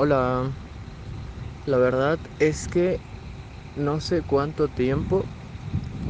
Hola, 0.00 0.56
la 1.64 1.78
verdad 1.78 2.20
es 2.38 2.68
que 2.68 3.02
no 3.74 4.00
sé 4.00 4.22
cuánto 4.24 4.70
tiempo, 4.70 5.30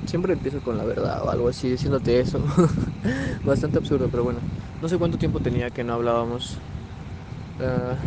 siempre 0.06 0.34
empiezo 0.34 0.62
con 0.62 0.78
la 0.78 0.84
verdad 0.84 1.22
o 1.24 1.30
algo 1.30 1.48
así 1.48 1.70
diciéndote 1.70 2.20
eso, 2.20 2.46
bastante 3.44 3.78
absurdo, 3.78 4.10
pero 4.10 4.24
bueno, 4.24 4.46
no 4.80 4.88
sé 4.88 4.98
cuánto 4.98 5.18
tiempo 5.18 5.40
tenía 5.42 5.70
que 5.72 5.84
no 5.84 5.94
hablábamos. 5.94 6.64
Uh, 7.58 7.98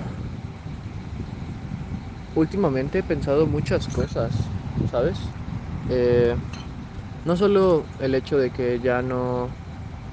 últimamente 2.33 2.99
he 2.99 3.03
pensado 3.03 3.47
muchas 3.47 3.89
cosas, 3.89 4.53
¿sabes? 4.83 5.37
Eh, 5.87 6.37
no 7.23 7.37
solo 7.37 7.91
el 7.99 8.15
hecho 8.15 8.37
de 8.37 8.51
que 8.51 8.79
ya 8.81 9.01
no 9.03 9.57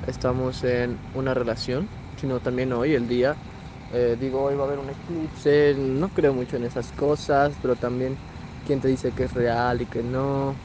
estamos 0.02 0.64
en 0.64 1.02
una 1.12 1.34
relación, 1.34 1.92
sino 2.16 2.40
también 2.42 2.72
hoy, 2.74 2.94
el 2.94 3.08
día, 3.08 3.40
eh, 3.90 4.16
digo, 4.18 4.42
hoy 4.42 4.54
va 4.54 4.62
a 4.64 4.66
haber 4.66 4.78
un 4.78 4.90
eclipse, 4.90 5.74
no 5.76 6.10
creo 6.10 6.34
mucho 6.34 6.56
en 6.56 6.64
esas 6.64 6.92
cosas, 6.92 7.58
pero 7.60 7.76
también 7.76 8.20
quién 8.62 8.80
te 8.80 8.88
dice 8.88 9.12
que 9.12 9.24
es 9.24 9.32
real 9.34 9.82
y 9.82 9.86
que 9.88 10.02
no. 10.02 10.62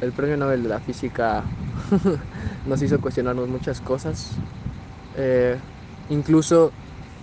El 0.00 0.14
premio 0.14 0.36
Nobel 0.38 0.62
de 0.64 0.68
la 0.70 0.80
Física 0.80 1.54
nos 2.64 2.82
hizo 2.82 3.00
cuestionarnos 3.00 3.48
muchas 3.48 3.80
cosas. 3.80 4.44
Eh, 5.12 5.62
incluso 6.08 6.74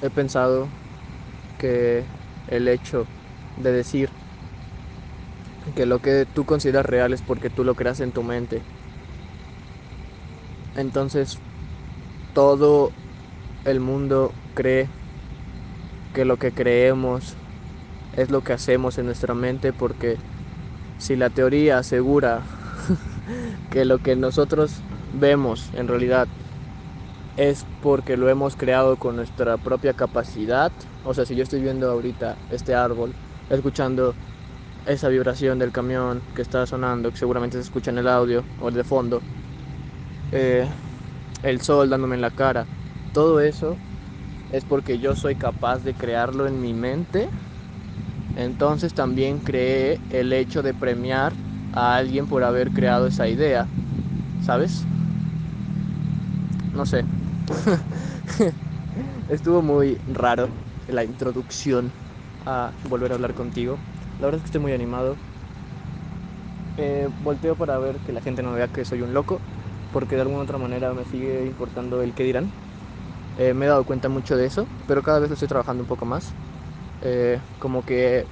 he 0.02 0.12
pensado 0.12 0.78
que 1.58 2.10
el 2.48 2.68
hecho 2.70 3.12
de 3.56 3.72
decir 3.74 4.16
que 5.76 5.86
lo 5.86 6.02
que 6.02 6.26
tú 6.26 6.46
consideras 6.46 6.86
real 6.86 7.14
es 7.14 7.24
porque 7.24 7.50
tú 7.50 7.64
lo 7.64 7.76
creas 7.76 8.00
en 8.02 8.12
tu 8.14 8.24
mente. 8.24 8.68
Entonces, 10.74 11.44
todo 12.34 12.96
el 13.66 13.80
mundo 13.82 14.38
cree 14.56 14.92
que 16.14 16.26
lo 16.26 16.38
que 16.38 16.52
creemos 16.52 17.38
es 18.14 18.32
lo 18.32 18.42
que 18.42 18.54
hacemos 18.54 18.98
en 18.98 19.06
nuestra 19.06 19.34
mente 19.34 19.74
porque 19.74 20.18
si 20.98 21.16
la 21.16 21.30
teoría 21.30 21.78
asegura 21.80 22.44
que 23.70 23.86
lo 23.86 24.00
que 24.00 24.16
nosotros 24.16 24.84
vemos 25.14 25.70
en 25.74 25.88
realidad 25.88 26.28
es 27.38 27.66
porque 27.82 28.18
lo 28.18 28.30
hemos 28.30 28.56
creado 28.56 28.98
con 28.98 29.16
nuestra 29.16 29.58
propia 29.58 29.94
capacidad, 29.94 30.74
o 31.04 31.14
sea, 31.14 31.26
si 31.26 31.36
yo 31.36 31.44
estoy 31.44 31.62
viendo 31.62 31.90
ahorita 31.90 32.38
este 32.50 32.76
árbol, 32.76 33.14
escuchando 33.50 34.14
esa 34.86 35.08
vibración 35.10 35.60
del 35.60 35.72
camión 35.72 36.22
que 36.36 36.42
está 36.42 36.66
sonando, 36.66 37.12
que 37.12 37.18
seguramente 37.18 37.58
se 37.58 37.64
escucha 37.64 37.92
en 37.92 38.00
el 38.00 38.08
audio 38.08 38.44
o 38.60 38.68
el 38.70 38.76
de 38.76 38.84
fondo, 38.84 39.22
eh, 40.32 40.68
el 41.44 41.62
sol 41.62 41.90
dándome 41.90 42.16
en 42.16 42.22
la 42.22 42.32
cara, 42.32 42.66
todo 43.14 43.40
eso 43.40 43.78
es 44.50 44.66
porque 44.66 45.00
yo 45.00 45.16
soy 45.16 45.36
capaz 45.38 45.80
de 45.84 45.96
crearlo 45.96 46.48
en 46.48 46.62
mi 46.62 46.74
mente. 46.74 47.30
Entonces 48.36 48.94
también 48.94 49.40
creé 49.42 50.02
el 50.10 50.34
hecho 50.34 50.62
de 50.64 50.74
premiar 50.74 51.38
a 51.72 51.96
alguien 51.98 52.28
por 52.28 52.44
haber 52.44 52.72
creado 52.72 53.08
esa 53.08 53.28
idea. 53.28 53.72
¿Sabes? 54.40 54.90
No 56.72 56.86
sé. 56.86 57.06
Estuvo 59.28 59.62
muy 59.62 60.00
raro 60.06 60.54
la 60.88 61.04
introducción 61.04 61.96
a 62.46 62.74
volver 62.84 63.12
a 63.12 63.16
hablar 63.16 63.34
contigo. 63.34 63.82
La 64.18 64.28
verdad 64.28 64.38
es 64.40 64.44
que 64.44 64.48
estoy 64.48 64.62
muy 64.62 64.74
animado. 64.74 65.20
Eh, 66.78 67.10
volteo 67.18 67.56
para 67.58 67.78
ver 67.80 68.02
que 68.02 68.14
la 68.14 68.22
gente 68.22 68.42
no 68.42 68.54
vea 68.54 68.70
que 68.70 68.86
soy 68.86 69.02
un 69.02 69.14
loco, 69.14 69.44
porque 69.92 70.16
de 70.16 70.22
alguna 70.22 70.44
otra 70.44 70.58
manera 70.58 70.94
me 70.94 71.06
sigue 71.06 71.46
importando 71.46 72.02
el 72.02 72.14
que 72.14 72.24
dirán. 72.24 72.54
Eh, 73.40 73.54
me 73.56 73.66
he 73.66 73.70
dado 73.70 73.86
cuenta 73.86 74.10
mucho 74.10 74.36
de 74.38 74.46
eso, 74.48 74.70
pero 74.86 75.02
cada 75.04 75.20
vez 75.20 75.30
lo 75.30 75.36
estoy 75.36 75.48
trabajando 75.50 75.84
un 75.84 75.88
poco 75.88 76.06
más. 76.06 76.38
Eh, 77.02 77.44
como 77.60 77.84
que 77.86 78.28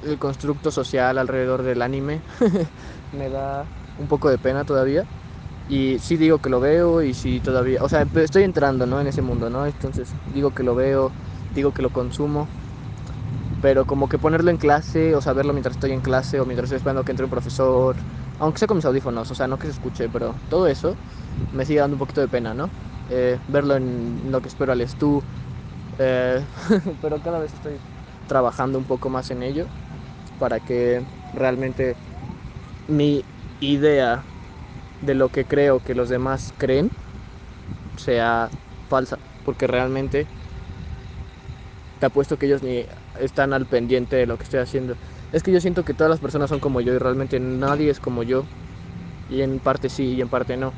el 0.00 0.18
constructo 0.18 0.70
social 0.70 1.18
alrededor 1.18 1.62
del 1.62 1.82
anime 1.82 2.24
me 3.10 3.30
da 3.30 3.70
un 3.96 4.08
poco 4.08 4.28
de 4.30 4.38
pena 4.38 4.64
todavía. 4.64 5.04
Y 5.66 5.98
sí 6.00 6.16
digo 6.18 6.40
que 6.40 6.50
lo 6.50 6.60
veo 6.60 7.02
y 7.02 7.14
sí 7.14 7.40
todavía, 7.42 7.82
o 7.82 7.88
sea, 7.88 8.06
estoy 8.14 8.44
entrando, 8.44 8.86
¿no? 8.86 9.00
En 9.00 9.06
ese 9.08 9.22
mundo, 9.22 9.50
¿no? 9.50 9.66
Entonces 9.66 10.16
digo 10.24 10.52
que 10.52 10.62
lo 10.64 10.74
veo, 10.76 11.14
digo 11.50 11.72
que 11.72 11.82
lo 11.82 11.90
consumo, 11.92 12.52
pero 13.60 13.86
como 13.86 14.08
que 14.08 14.18
ponerlo 14.18 14.50
en 14.50 14.58
clase 14.58 15.14
o 15.14 15.20
saberlo 15.22 15.52
mientras 15.52 15.72
estoy 15.74 15.92
en 15.92 16.02
clase 16.02 16.40
o 16.40 16.46
mientras 16.46 16.66
estoy 16.66 16.76
esperando 16.78 17.04
que 17.04 17.12
entre 17.12 17.24
un 17.24 17.30
profesor, 17.30 18.04
aunque 18.38 18.58
sea 18.58 18.68
con 18.68 18.76
mis 18.76 18.84
audífonos, 18.84 19.30
o 19.30 19.34
sea, 19.34 19.48
no 19.48 19.58
que 19.58 19.66
se 19.68 19.72
escuche, 19.72 20.10
pero 20.10 20.42
todo 20.48 20.66
eso 20.68 20.98
me 21.50 21.64
sigue 21.66 21.80
dando 21.80 21.96
un 21.96 21.98
poquito 22.00 22.20
de 22.20 22.28
pena, 22.28 22.54
¿no? 22.54 22.74
Eh, 23.06 23.40
verlo 23.46 23.76
en 23.76 24.30
lo 24.32 24.40
que 24.42 24.48
espero 24.48 24.72
al 24.72 24.96
tú. 24.96 25.24
Eh, 25.98 26.46
pero 27.00 27.22
cada 27.22 27.38
vez 27.40 27.54
estoy 27.54 27.82
trabajando 28.26 28.78
un 28.78 28.86
poco 28.86 29.10
más 29.10 29.30
en 29.30 29.42
ello 29.42 29.70
para 30.38 30.60
que 30.60 31.06
realmente 31.32 31.98
mi 32.86 33.26
idea 33.60 34.28
de 35.00 35.14
lo 35.14 35.30
que 35.30 35.46
creo 35.46 35.82
que 35.82 35.94
los 35.96 36.08
demás 36.10 36.52
creen 36.56 36.92
sea 37.96 38.50
falsa, 38.88 39.20
porque 39.42 39.66
realmente 39.66 40.28
te 41.98 42.06
apuesto 42.06 42.38
que 42.38 42.46
ellos 42.46 42.62
ni 42.62 42.86
están 43.14 43.52
al 43.52 43.66
pendiente 43.66 44.16
de 44.16 44.26
lo 44.26 44.36
que 44.38 44.44
estoy 44.44 44.60
haciendo. 44.60 44.98
Es 45.32 45.42
que 45.42 45.52
yo 45.52 45.60
siento 45.60 45.84
que 45.84 45.94
todas 45.94 46.10
las 46.10 46.20
personas 46.20 46.50
son 46.50 46.60
como 46.60 46.80
yo 46.80 46.94
y 46.94 46.98
realmente 46.98 47.40
nadie 47.40 47.90
es 47.90 48.00
como 48.00 48.22
yo. 48.22 48.50
Y 49.28 49.42
en 49.42 49.60
parte 49.60 49.90
sí 49.90 50.14
y 50.14 50.22
en 50.22 50.30
parte 50.30 50.56
no. 50.56 50.76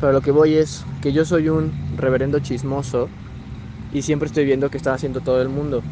Pero 0.00 0.12
lo 0.12 0.22
que 0.22 0.32
voy 0.32 0.56
es 0.56 0.88
que 1.00 1.12
yo 1.12 1.24
soy 1.26 1.48
un 1.50 1.76
reverendo 1.90 2.40
chismoso 2.40 3.12
y 3.90 4.02
siempre 4.02 4.26
estoy 4.28 4.44
viendo 4.46 4.70
qué 4.70 4.78
está 4.78 4.94
haciendo 4.94 5.22
todo 5.22 5.42
el 5.42 5.48
mundo. 5.50 5.86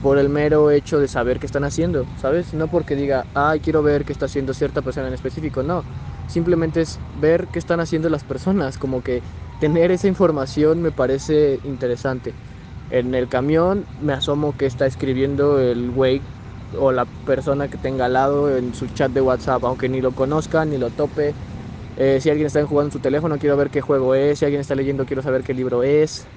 Por 0.00 0.18
el 0.18 0.28
mero 0.30 0.70
hecho 0.70 0.98
de 1.00 1.08
saber 1.08 1.40
qué 1.40 1.46
están 1.46 1.64
haciendo, 1.64 2.10
¿sabes? 2.16 2.54
No 2.54 2.68
porque 2.70 2.96
diga, 2.96 3.28
ay, 3.34 3.60
quiero 3.60 3.82
ver 3.82 4.04
qué 4.06 4.12
está 4.12 4.26
haciendo 4.26 4.54
cierta 4.54 4.82
persona 4.82 5.08
en 5.08 5.14
específico, 5.14 5.62
no. 5.62 5.86
Simplemente 6.26 6.82
es 6.82 7.02
ver 7.12 7.48
qué 7.50 7.58
están 7.58 7.80
haciendo 7.80 8.10
las 8.10 8.24
personas, 8.24 8.78
como 8.78 9.02
que 9.02 9.24
tener 9.58 9.90
esa 9.92 10.08
información 10.08 10.82
me 10.82 10.92
parece 10.92 11.60
interesante. 11.64 12.36
En 12.88 13.14
el 13.14 13.28
camión 13.28 13.88
me 13.96 14.12
asomo 14.14 14.54
que 14.54 14.66
está 14.66 14.86
escribiendo 14.86 15.60
el 15.60 15.90
güey 15.90 16.24
o 16.72 16.92
la 16.92 17.06
persona 17.24 17.68
que 17.68 17.78
tenga 17.78 18.06
al 18.06 18.12
lado 18.14 18.56
en 18.56 18.74
su 18.74 18.88
chat 18.88 19.12
de 19.12 19.20
WhatsApp, 19.20 19.64
aunque 19.64 19.88
ni 19.88 20.00
lo 20.00 20.12
conozca, 20.14 20.64
ni 20.64 20.78
lo 20.78 20.90
tope, 20.90 21.36
eh, 21.96 22.20
si 22.20 22.30
alguien 22.30 22.46
está 22.46 22.64
jugando 22.66 22.88
en 22.88 22.92
su 22.92 23.00
teléfono, 23.00 23.38
quiero 23.38 23.56
ver 23.56 23.70
qué 23.70 23.80
juego 23.80 24.14
es. 24.14 24.38
Si 24.38 24.44
alguien 24.44 24.60
está 24.60 24.74
leyendo, 24.74 25.06
quiero 25.06 25.22
saber 25.22 25.42
qué 25.44 25.54
libro 25.54 25.82
es. 25.82 26.30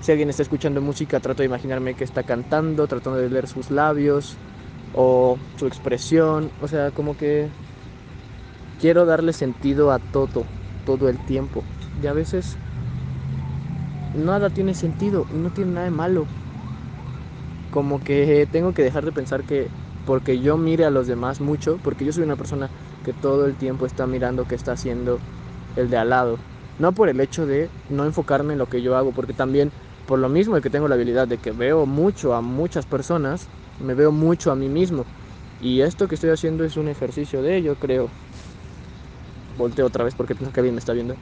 Si 0.00 0.12
alguien 0.12 0.30
está 0.30 0.42
escuchando 0.42 0.82
música, 0.82 1.20
trato 1.20 1.42
de 1.42 1.46
imaginarme 1.46 1.94
que 1.96 2.04
está 2.04 2.24
cantando, 2.24 2.88
tratando 2.88 3.18
de 3.20 3.30
leer 3.30 3.48
sus 3.48 3.70
labios 3.70 4.40
o 4.92 5.38
su 5.56 5.66
expresión. 5.66 6.52
O 6.58 6.68
sea, 6.68 6.92
como 6.92 7.16
que 7.16 7.52
quiero 8.76 9.04
darle 9.06 9.32
sentido 9.32 9.90
a 9.90 9.98
todo, 9.98 10.46
todo 10.84 11.08
el 11.08 11.20
tiempo. 11.20 11.66
Y 12.00 12.06
a 12.06 12.12
veces 12.12 12.58
nada 14.14 14.48
tiene 14.48 14.74
sentido 14.74 15.26
no 15.28 15.50
tiene 15.50 15.72
nada 15.72 15.84
de 15.84 15.90
malo. 15.90 16.30
Como 17.70 18.00
que 18.00 18.46
tengo 18.50 18.72
que 18.72 18.82
dejar 18.82 19.04
de 19.04 19.12
pensar 19.12 19.44
que 19.44 19.72
porque 20.04 20.40
yo 20.40 20.56
mire 20.58 20.84
a 20.84 20.90
los 20.90 21.06
demás 21.06 21.40
mucho, 21.40 21.78
porque 21.80 22.04
yo 22.04 22.12
soy 22.12 22.22
una 22.24 22.36
persona 22.36 22.70
que 23.04 23.14
todo 23.14 23.46
el 23.46 23.58
tiempo 23.58 23.86
está 23.86 24.08
mirando 24.08 24.46
qué 24.46 24.56
está 24.56 24.72
haciendo 24.74 25.22
el 25.74 25.90
de 25.90 25.96
al 25.98 26.10
lado. 26.10 26.42
No 26.78 26.94
por 26.94 27.08
el 27.08 27.20
hecho 27.20 27.46
de 27.46 27.70
no 27.88 28.04
enfocarme 28.06 28.54
en 28.54 28.58
lo 28.58 28.66
que 28.68 28.82
yo 28.82 28.96
hago, 28.96 29.12
porque 29.14 29.34
también 29.34 29.72
por 30.06 30.18
lo 30.18 30.28
mismo 30.30 30.54
de 30.56 30.60
que 30.62 30.70
tengo 30.70 30.88
la 30.88 30.94
habilidad 30.96 31.28
de 31.28 31.38
que 31.38 31.52
veo 31.52 31.86
mucho 31.86 32.34
a 32.34 32.40
muchas 32.42 32.86
personas, 32.86 33.50
me 33.78 33.94
veo 33.94 34.10
mucho 34.12 34.50
a 34.52 34.56
mí 34.56 34.68
mismo. 34.68 35.06
Y 35.58 35.82
esto 35.82 36.08
que 36.08 36.16
estoy 36.16 36.30
haciendo 36.30 36.64
es 36.64 36.76
un 36.76 36.88
ejercicio 36.88 37.42
de 37.42 37.56
ello, 37.56 37.76
creo. 37.76 38.12
Volteo 39.54 39.86
otra 39.86 40.04
vez 40.04 40.14
porque 40.14 40.34
pienso 40.34 40.52
que 40.52 40.60
alguien 40.60 40.74
me 40.74 40.80
está 40.80 40.92
viendo. 40.92 41.16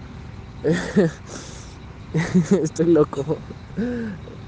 estoy 2.62 2.87
loco. 2.87 3.44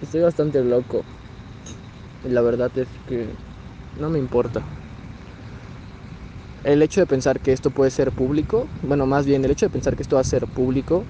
Estoy 0.01 0.23
bastante 0.23 0.63
loco. 0.65 1.07
Y 2.23 2.29
la 2.31 2.41
verdad 2.43 2.77
es 2.79 2.89
que 3.07 3.37
no 3.95 4.11
me 4.11 4.19
importa 4.19 4.69
el 6.65 6.83
hecho 6.83 7.01
de 7.01 7.07
pensar 7.07 7.39
que 7.41 7.53
esto 7.53 7.71
puede 7.71 7.91
ser 7.91 8.11
público, 8.11 8.67
bueno, 8.83 9.07
más 9.07 9.27
bien 9.27 9.45
el 9.45 9.51
hecho 9.51 9.67
de 9.67 9.71
pensar 9.71 9.95
que 9.95 10.03
esto 10.03 10.17
va 10.17 10.21
a 10.23 10.25
ser 10.25 10.47
público 10.47 11.05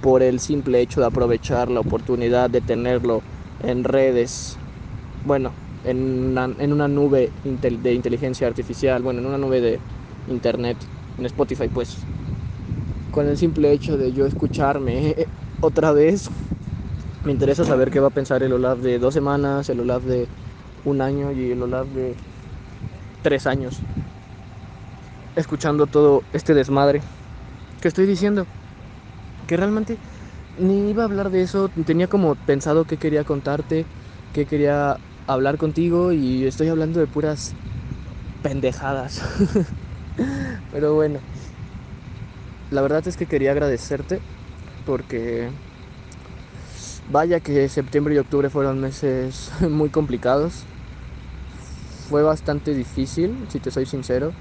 por 0.00 0.22
el 0.22 0.40
simple 0.40 0.80
hecho 0.80 1.00
de 1.00 1.06
aprovechar 1.06 1.70
la 1.70 1.80
oportunidad 1.80 2.48
de 2.48 2.60
tenerlo 2.60 3.20
en 3.62 3.84
redes, 3.84 4.56
bueno, 5.24 5.52
en 5.84 6.30
una, 6.30 6.44
en 6.58 6.72
una 6.72 6.88
nube 6.88 7.30
de 7.44 7.92
inteligencia 7.92 8.46
artificial, 8.46 9.02
bueno, 9.02 9.20
en 9.20 9.26
una 9.26 9.38
nube 9.38 9.60
de 9.60 9.80
internet, 10.28 10.76
en 11.18 11.26
Spotify, 11.26 11.68
pues, 11.68 11.98
con 13.10 13.26
el 13.26 13.36
simple 13.36 13.72
hecho 13.72 13.98
de 13.98 14.12
yo 14.12 14.24
escucharme 14.24 15.14
otra 15.60 15.92
vez, 15.92 16.30
me 17.24 17.32
interesa 17.32 17.64
saber 17.64 17.90
qué 17.90 18.00
va 18.00 18.08
a 18.08 18.10
pensar 18.10 18.42
el 18.42 18.52
Olaf 18.52 18.78
de 18.78 18.98
dos 18.98 19.12
semanas, 19.12 19.68
el 19.68 19.80
Olaf 19.80 20.04
de 20.04 20.26
un 20.84 21.02
año 21.02 21.32
y 21.32 21.50
el 21.50 21.62
Olaf 21.62 21.86
de 21.88 22.14
tres 23.22 23.46
años 23.46 23.82
escuchando 25.38 25.86
todo 25.88 26.24
este 26.32 26.54
desmadre 26.54 27.02
que 27.80 27.88
estoy 27.88 28.06
diciendo. 28.06 28.48
Que 29.46 29.56
realmente 29.56 30.00
ni 30.56 30.90
iba 30.90 31.02
a 31.02 31.06
hablar 31.06 31.30
de 31.30 31.42
eso, 31.42 31.70
tenía 31.86 32.08
como 32.08 32.36
pensado 32.36 32.86
qué 32.86 32.98
quería 32.98 33.24
contarte, 33.24 33.88
qué 34.32 34.46
quería 34.46 35.00
hablar 35.26 35.58
contigo 35.58 36.12
y 36.12 36.46
estoy 36.46 36.68
hablando 36.68 37.00
de 37.00 37.08
puras 37.08 37.56
pendejadas. 38.42 39.22
Pero 40.70 40.94
bueno, 40.94 41.22
la 42.70 42.82
verdad 42.82 43.06
es 43.06 43.16
que 43.16 43.26
quería 43.26 43.52
agradecerte 43.52 44.22
porque 44.84 45.52
vaya 47.06 47.40
que 47.40 47.68
septiembre 47.68 48.14
y 48.14 48.18
octubre 48.18 48.50
fueron 48.50 48.80
meses 48.80 49.50
muy 49.68 49.90
complicados. 49.90 50.68
Fue 52.08 52.22
bastante 52.22 52.74
difícil, 52.74 53.46
si 53.50 53.60
te 53.60 53.70
soy 53.70 53.86
sincero. 53.86 54.34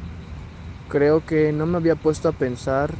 Creo 0.87 1.21
que 1.21 1.51
no 1.51 1.65
me 1.65 1.77
había 1.77 1.95
puesto 1.95 2.29
a 2.29 2.31
pensar 2.31 2.95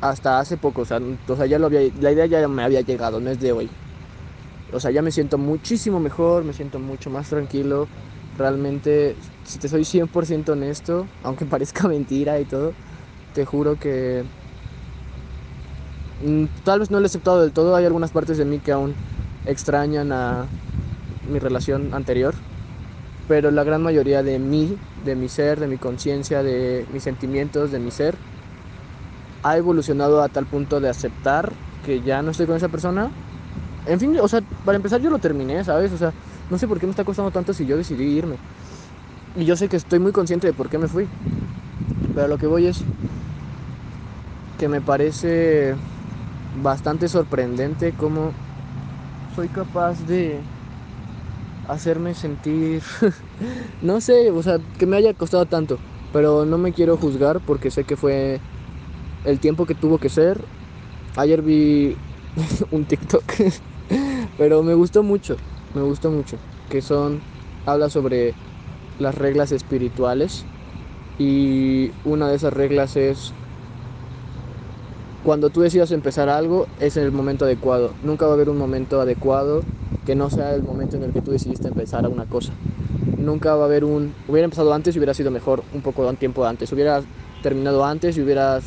hasta 0.00 0.38
hace 0.38 0.56
poco, 0.56 0.82
o 0.82 0.84
sea, 0.84 1.00
ya 1.46 1.58
lo 1.58 1.66
había, 1.66 1.80
la 2.00 2.12
idea 2.12 2.26
ya 2.26 2.46
me 2.46 2.62
había 2.62 2.80
llegado, 2.82 3.20
no 3.20 3.30
es 3.30 3.40
de 3.40 3.52
hoy. 3.52 3.70
O 4.72 4.80
sea, 4.80 4.90
ya 4.90 5.02
me 5.02 5.10
siento 5.10 5.38
muchísimo 5.38 5.98
mejor, 5.98 6.44
me 6.44 6.52
siento 6.52 6.78
mucho 6.78 7.10
más 7.10 7.28
tranquilo. 7.28 7.88
Realmente, 8.36 9.16
si 9.44 9.58
te 9.58 9.68
soy 9.68 9.84
100% 9.84 10.52
honesto, 10.52 11.08
aunque 11.22 11.46
parezca 11.46 11.88
mentira 11.88 12.38
y 12.38 12.44
todo, 12.44 12.74
te 13.32 13.44
juro 13.44 13.76
que 13.76 14.24
mm, 16.24 16.44
tal 16.64 16.80
vez 16.80 16.90
no 16.90 16.98
lo 16.98 17.04
he 17.04 17.06
aceptado 17.06 17.40
del 17.40 17.52
todo. 17.52 17.74
Hay 17.74 17.84
algunas 17.84 18.10
partes 18.10 18.38
de 18.38 18.44
mí 18.44 18.58
que 18.58 18.72
aún 18.72 18.94
extrañan 19.46 20.12
a 20.12 20.46
mi 21.30 21.38
relación 21.38 21.94
anterior. 21.94 22.34
Pero 23.28 23.50
la 23.50 23.62
gran 23.62 23.82
mayoría 23.82 24.22
de 24.22 24.38
mí, 24.38 24.78
de 25.04 25.14
mi 25.14 25.28
ser, 25.28 25.60
de 25.60 25.68
mi 25.68 25.76
conciencia, 25.76 26.42
de 26.42 26.86
mis 26.92 27.02
sentimientos, 27.02 27.70
de 27.70 27.78
mi 27.78 27.90
ser, 27.90 28.16
ha 29.42 29.56
evolucionado 29.56 30.22
a 30.22 30.28
tal 30.28 30.46
punto 30.46 30.80
de 30.80 30.88
aceptar 30.88 31.52
que 31.84 32.00
ya 32.00 32.22
no 32.22 32.30
estoy 32.30 32.46
con 32.46 32.56
esa 32.56 32.68
persona. 32.68 33.10
En 33.86 34.00
fin, 34.00 34.16
o 34.20 34.28
sea, 34.28 34.40
para 34.64 34.76
empezar 34.76 35.00
yo 35.00 35.10
lo 35.10 35.18
terminé, 35.18 35.62
¿sabes? 35.64 35.92
O 35.92 35.98
sea, 35.98 36.12
no 36.50 36.58
sé 36.58 36.66
por 36.66 36.78
qué 36.78 36.86
me 36.86 36.90
está 36.90 37.04
costando 37.04 37.30
tanto 37.30 37.52
si 37.54 37.66
yo 37.66 37.76
decidí 37.76 38.04
irme. 38.04 38.36
Y 39.36 39.44
yo 39.44 39.56
sé 39.56 39.68
que 39.68 39.76
estoy 39.76 39.98
muy 39.98 40.12
consciente 40.12 40.46
de 40.46 40.52
por 40.52 40.68
qué 40.68 40.78
me 40.78 40.88
fui. 40.88 41.06
Pero 42.14 42.28
lo 42.28 42.38
que 42.38 42.46
voy 42.46 42.66
es 42.66 42.82
que 44.58 44.68
me 44.68 44.80
parece 44.80 45.74
bastante 46.62 47.08
sorprendente 47.08 47.92
cómo 47.92 48.32
soy 49.34 49.48
capaz 49.48 50.04
de 50.06 50.42
hacerme 51.68 52.14
sentir, 52.14 52.82
no 53.82 54.00
sé, 54.00 54.30
o 54.30 54.42
sea, 54.42 54.58
que 54.78 54.86
me 54.86 54.96
haya 54.96 55.14
costado 55.14 55.46
tanto, 55.46 55.78
pero 56.12 56.44
no 56.46 56.58
me 56.58 56.72
quiero 56.72 56.96
juzgar 56.96 57.40
porque 57.42 57.70
sé 57.70 57.84
que 57.84 57.96
fue 57.96 58.40
el 59.24 59.40
tiempo 59.40 59.66
que 59.66 59.74
tuvo 59.74 59.98
que 59.98 60.08
ser. 60.08 60.48
Ayer 61.16 61.42
vi 61.42 61.96
un 62.70 62.86
TikTok, 62.86 63.24
pero 64.36 64.62
me 64.62 64.74
gustó 64.74 65.02
mucho, 65.02 65.36
me 65.74 65.82
gustó 65.82 66.10
mucho, 66.10 66.38
que 66.68 66.82
son, 66.82 67.22
habla 67.66 67.90
sobre 67.90 68.36
las 68.98 69.14
reglas 69.14 69.52
espirituales 69.52 70.48
y 71.18 71.92
una 72.04 72.28
de 72.30 72.36
esas 72.36 72.52
reglas 72.52 72.96
es 72.96 73.34
cuando 75.24 75.50
tú 75.50 75.60
decidas 75.60 75.90
empezar 75.90 76.28
algo 76.28 76.66
es 76.80 76.96
el 76.96 77.12
momento 77.12 77.44
adecuado. 77.44 77.94
Nunca 78.02 78.26
va 78.26 78.32
a 78.32 78.34
haber 78.34 78.48
un 78.48 78.58
momento 78.58 79.00
adecuado 79.00 79.62
que 80.04 80.14
no 80.14 80.30
sea 80.30 80.54
el 80.54 80.62
momento 80.62 80.96
en 80.96 81.02
el 81.02 81.12
que 81.12 81.20
tú 81.20 81.32
decidiste 81.32 81.68
empezar 81.68 82.04
a 82.04 82.08
una 82.08 82.26
cosa. 82.26 82.52
Nunca 83.16 83.54
va 83.56 83.62
a 83.62 83.66
haber 83.66 83.84
un... 83.84 84.14
Hubiera 84.26 84.44
empezado 84.44 84.72
antes 84.72 84.94
y 84.94 84.98
hubiera 84.98 85.14
sido 85.14 85.30
mejor 85.30 85.64
un 85.74 85.82
poco 85.82 86.08
de 86.08 86.16
tiempo 86.16 86.46
antes. 86.46 86.72
Hubiera 86.72 87.02
terminado 87.42 87.84
antes 87.84 88.16
y 88.16 88.22
hubiera 88.22 88.60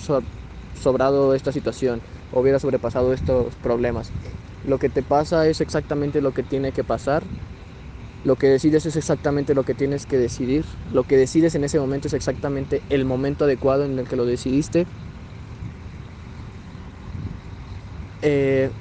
sobrado 0.74 1.34
esta 1.34 1.52
situación, 1.52 2.02
hubiera 2.34 2.60
sobrepasado 2.60 3.14
estos 3.14 3.56
problemas. 3.56 4.12
Lo 4.68 4.78
que 4.78 4.90
te 4.90 5.04
pasa 5.04 5.48
es 5.48 5.62
exactamente 5.62 6.22
lo 6.22 6.32
que 6.32 6.44
tiene 6.44 6.72
que 6.72 6.84
pasar. 6.84 7.24
Lo 8.24 8.36
que 8.36 8.48
decides 8.48 8.86
es 8.86 8.96
exactamente 8.96 9.56
lo 9.56 9.64
que 9.64 9.74
tienes 9.74 10.06
que 10.06 10.18
decidir. 10.18 10.66
Lo 10.92 11.04
que 11.04 11.18
decides 11.18 11.56
en 11.56 11.64
ese 11.64 11.80
momento 11.80 12.08
es 12.08 12.14
exactamente 12.14 12.84
el 12.90 13.06
momento 13.06 13.46
adecuado 13.46 13.84
en 13.86 13.98
el 13.98 14.08
que 14.08 14.16
lo 14.16 14.26
decidiste. 14.26 14.86
Eh, 18.22 18.72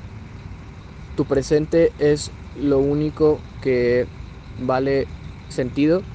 tu 1.15 1.27
presente 1.27 1.95
es 1.99 2.33
lo 2.55 2.79
único 2.81 3.45
que 3.61 4.09
vale 4.57 5.09
sentido. 5.49 6.07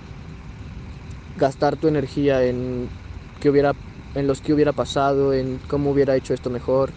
Gastar 1.36 1.76
tu 1.78 1.88
energía 1.88 2.44
en 2.46 2.92
que 3.40 3.50
hubiera 3.50 3.74
en 4.14 4.28
los 4.28 4.42
que 4.42 4.54
hubiera 4.54 4.72
pasado, 4.74 5.34
en 5.34 5.60
cómo 5.68 5.92
hubiera 5.92 6.16
hecho 6.16 6.34
esto 6.34 6.50
mejor. 6.50 6.96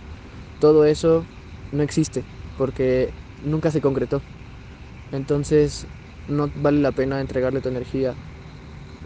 Todo 0.58 0.84
eso 0.86 1.28
no 1.72 1.82
existe 1.82 2.26
porque 2.56 3.14
nunca 3.38 3.70
se 3.72 3.80
concretó. 3.82 4.24
Entonces 5.10 5.88
no 6.26 6.50
vale 6.54 6.80
la 6.80 6.92
pena 6.92 7.20
entregarle 7.20 7.60
tu 7.62 7.68
energía. 7.70 8.18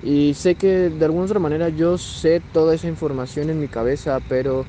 Y 0.02 0.34
sé 0.34 0.56
que 0.56 0.90
de 0.90 1.04
alguna 1.04 1.26
otra 1.26 1.40
manera 1.40 1.68
yo 1.70 1.98
sé 1.98 2.40
toda 2.40 2.74
esa 2.74 2.88
información 2.88 3.50
en 3.50 3.60
mi 3.60 3.68
cabeza, 3.68 4.20
pero 4.20 4.68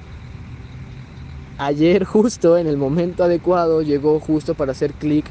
ayer 1.65 2.03
justo 2.05 2.57
en 2.57 2.67
el 2.67 2.77
momento 2.77 3.23
adecuado 3.23 3.81
llegó 3.81 4.19
justo 4.19 4.55
para 4.55 4.71
hacer 4.71 4.95
clic 4.95 5.29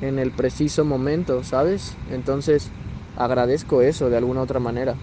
en 0.00 0.18
el 0.18 0.32
preciso 0.32 0.84
momento, 0.84 1.42
¿sabes? 1.44 1.98
Entonces 2.06 2.72
agradezco 3.16 3.82
eso 3.82 4.10
de 4.10 4.16
alguna 4.18 4.42
otra 4.42 4.60
manera. 4.60 4.96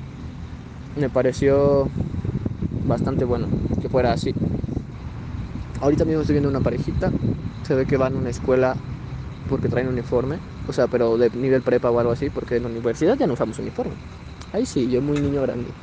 Me 0.96 1.10
pareció 1.10 1.90
bastante 2.84 3.25
bueno 3.25 3.50
que 3.80 3.90
fuera 3.90 4.14
así. 4.14 4.36
Ahorita 5.80 6.06
mismo 6.06 6.22
estoy 6.22 6.34
viendo 6.34 6.50
una 6.50 6.62
parejita, 6.62 7.14
se 7.64 7.75
ve 7.75 7.86
que 7.86 7.98
van 7.98 8.16
a 8.16 8.18
una 8.18 8.30
escuela 8.30 8.78
porque 9.48 9.69
traen 9.69 9.88
uniforme, 9.88 10.42
o 10.68 10.74
sea, 10.74 10.88
pero 10.88 11.18
de 11.18 11.30
nivel 11.31 11.64
prepa 11.64 11.92
o 11.92 12.00
algo 12.00 12.12
así, 12.12 12.30
porque 12.30 12.58
en 12.58 12.64
la 12.64 12.69
universidad 12.69 13.18
ya 13.18 13.28
no 13.28 13.34
usamos 13.34 13.60
uniforme. 13.60 13.98
Ahí 14.52 14.66
sí, 14.66 14.90
yo 14.90 15.02
muy 15.02 15.19
niño 15.19 15.42
grande. 15.44 15.75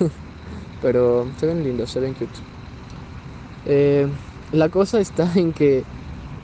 pero 0.80 1.32
se 1.38 1.46
ven 1.46 1.62
lindos, 1.62 1.90
se 1.90 2.00
ven 2.00 2.14
cute. 2.14 2.40
Eh, 3.64 4.06
la 4.50 4.68
cosa 4.70 5.00
está 5.00 5.32
en 5.36 5.54
que 5.54 5.86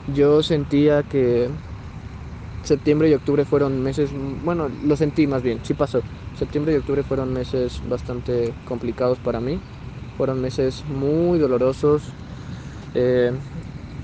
yo 0.07 0.43
sentía 0.43 1.05
que 1.05 1.51
septiembre 2.63 3.09
y 3.09 3.15
octubre 3.15 3.45
fueron 3.45 3.81
meses, 3.81 4.13
bueno, 4.15 4.69
lo 4.69 4.97
sentí 4.97 5.27
más 5.27 5.43
bien, 5.43 5.61
sí 5.65 5.75
pasó. 5.75 6.05
Septiembre 6.33 6.73
y 6.73 6.77
octubre 6.77 7.03
fueron 7.05 7.33
meses 7.33 7.81
bastante 7.83 8.57
complicados 8.65 9.21
para 9.21 9.41
mí 9.41 9.63
fueron 10.17 10.41
meses 10.41 10.87
muy 10.87 11.39
dolorosos. 11.41 12.17
Eh, 12.95 13.33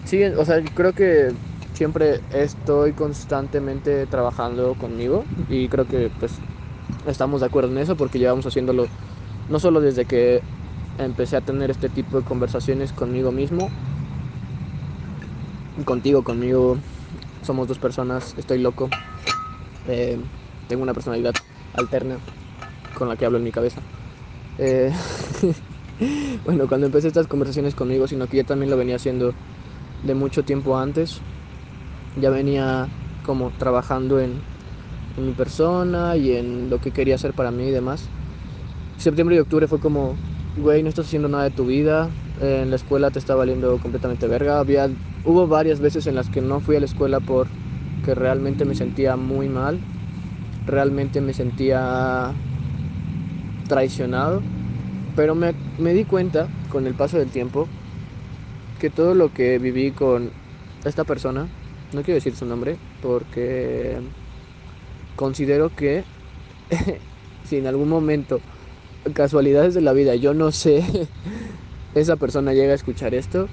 sí, 0.05 0.25
o 0.25 0.45
sea, 0.45 0.62
creo 0.75 0.93
que 0.95 1.37
siempre 1.75 2.23
estoy 2.31 2.95
constantemente 2.95 4.07
trabajando 4.09 4.76
conmigo 4.76 5.29
y 5.49 5.69
creo 5.71 5.87
que 5.87 6.11
pues 6.11 6.43
estamos 7.07 7.40
de 7.40 7.47
acuerdo 7.49 7.73
en 7.73 7.79
eso 7.79 7.97
porque 7.97 8.19
llevamos 8.19 8.47
haciéndolo 8.47 8.93
no 9.49 9.61
solo 9.61 9.81
desde 9.81 10.07
que 10.07 10.45
empecé 10.99 11.37
a 11.37 11.41
tener 11.41 11.71
este 11.71 11.88
tipo 11.88 12.17
de 12.19 12.25
conversaciones 12.25 12.93
conmigo 12.93 13.33
mismo, 13.33 13.71
contigo, 15.85 16.23
conmigo, 16.23 16.79
somos 17.43 17.69
dos 17.69 17.79
personas, 17.79 18.35
estoy 18.38 18.59
loco, 18.59 18.88
eh, 19.88 20.19
tengo 20.69 20.83
una 20.83 20.95
personalidad 20.95 21.35
alterna 21.75 22.19
con 22.95 23.09
la 23.09 23.17
que 23.17 23.26
hablo 23.26 23.38
en 23.38 23.45
mi 23.45 23.53
cabeza. 23.53 23.81
Eh, 24.59 24.93
bueno, 26.45 26.67
cuando 26.67 26.87
empecé 26.87 27.09
estas 27.09 27.26
conversaciones 27.26 27.75
conmigo, 27.75 28.07
sino 28.07 28.26
que 28.26 28.38
yo 28.38 28.45
también 28.45 28.71
lo 28.71 28.76
venía 28.76 28.97
haciendo 28.97 29.35
de 30.03 30.15
mucho 30.15 30.43
tiempo 30.45 30.76
antes. 30.76 31.21
Ya 32.21 32.31
venía 32.31 32.88
como 33.25 33.50
trabajando 33.50 34.21
en, 34.21 34.41
mi 35.19 35.33
persona 35.33 36.15
y 36.17 36.37
en 36.37 36.69
lo 36.69 36.79
que 36.79 36.91
quería 36.91 37.15
hacer 37.15 37.33
para 37.33 37.50
mí 37.50 37.69
y 37.69 37.71
demás. 37.71 38.05
Septiembre 38.99 39.37
y 39.37 39.38
octubre 39.38 39.67
fue 39.67 39.81
como, 39.81 40.15
güey, 40.57 40.83
no 40.83 40.89
estás 40.89 41.07
haciendo 41.07 41.29
nada 41.29 41.45
de 41.45 41.51
tu 41.51 41.67
vida, 41.67 42.11
en 42.41 42.71
la 42.71 42.77
escuela 42.77 43.11
te 43.11 43.19
está 43.19 43.35
valiendo 43.35 43.79
completamente 43.79 44.27
verga. 44.27 44.59
Había, 44.59 44.89
hubo 45.25 45.47
varias 45.47 45.81
veces 45.81 46.07
en 46.07 46.15
las 46.15 46.29
que 46.29 46.41
no 46.41 46.61
fui 46.61 46.77
a 46.77 46.81
la 46.81 46.87
escuela 46.87 47.21
porque 47.21 48.15
realmente 48.15 48.65
me 48.65 48.75
sentía 48.75 49.17
muy 49.17 49.49
mal, 49.49 49.81
realmente 50.67 51.21
me 51.21 51.33
sentía 51.33 52.33
traicionado 53.69 54.41
pero 55.17 55.35
me, 55.35 55.55
di 55.95 56.05
cuenta 56.05 56.47
con 56.71 56.87
el 56.87 56.95
paso 56.95 57.19
del 57.19 57.31
tiempo 57.31 57.67
que 58.79 58.91
todo 58.91 59.15
lo 59.15 59.31
que 59.31 59.59
viví 59.59 59.91
con 59.91 60.31
esta 60.85 61.05
persona, 61.05 61.49
no 61.95 62.03
quiero 62.03 62.17
decir 62.17 62.37
su 62.37 62.45
nombre, 62.45 62.77
porque 63.01 63.99
considero 65.17 65.71
que 65.71 66.05
si 67.45 67.57
en 67.57 67.67
algún 67.67 67.89
momento, 67.89 68.41
casualidades 69.15 69.75
de 69.75 69.81
la 69.81 69.93
vida, 69.93 70.15
yo 70.17 70.35
no 70.35 70.53
sé, 70.53 71.11
esa 71.95 72.17
persona 72.17 72.53
llega 72.55 72.73
a 72.73 72.75
escuchar 72.77 73.15
esto, 73.15 73.51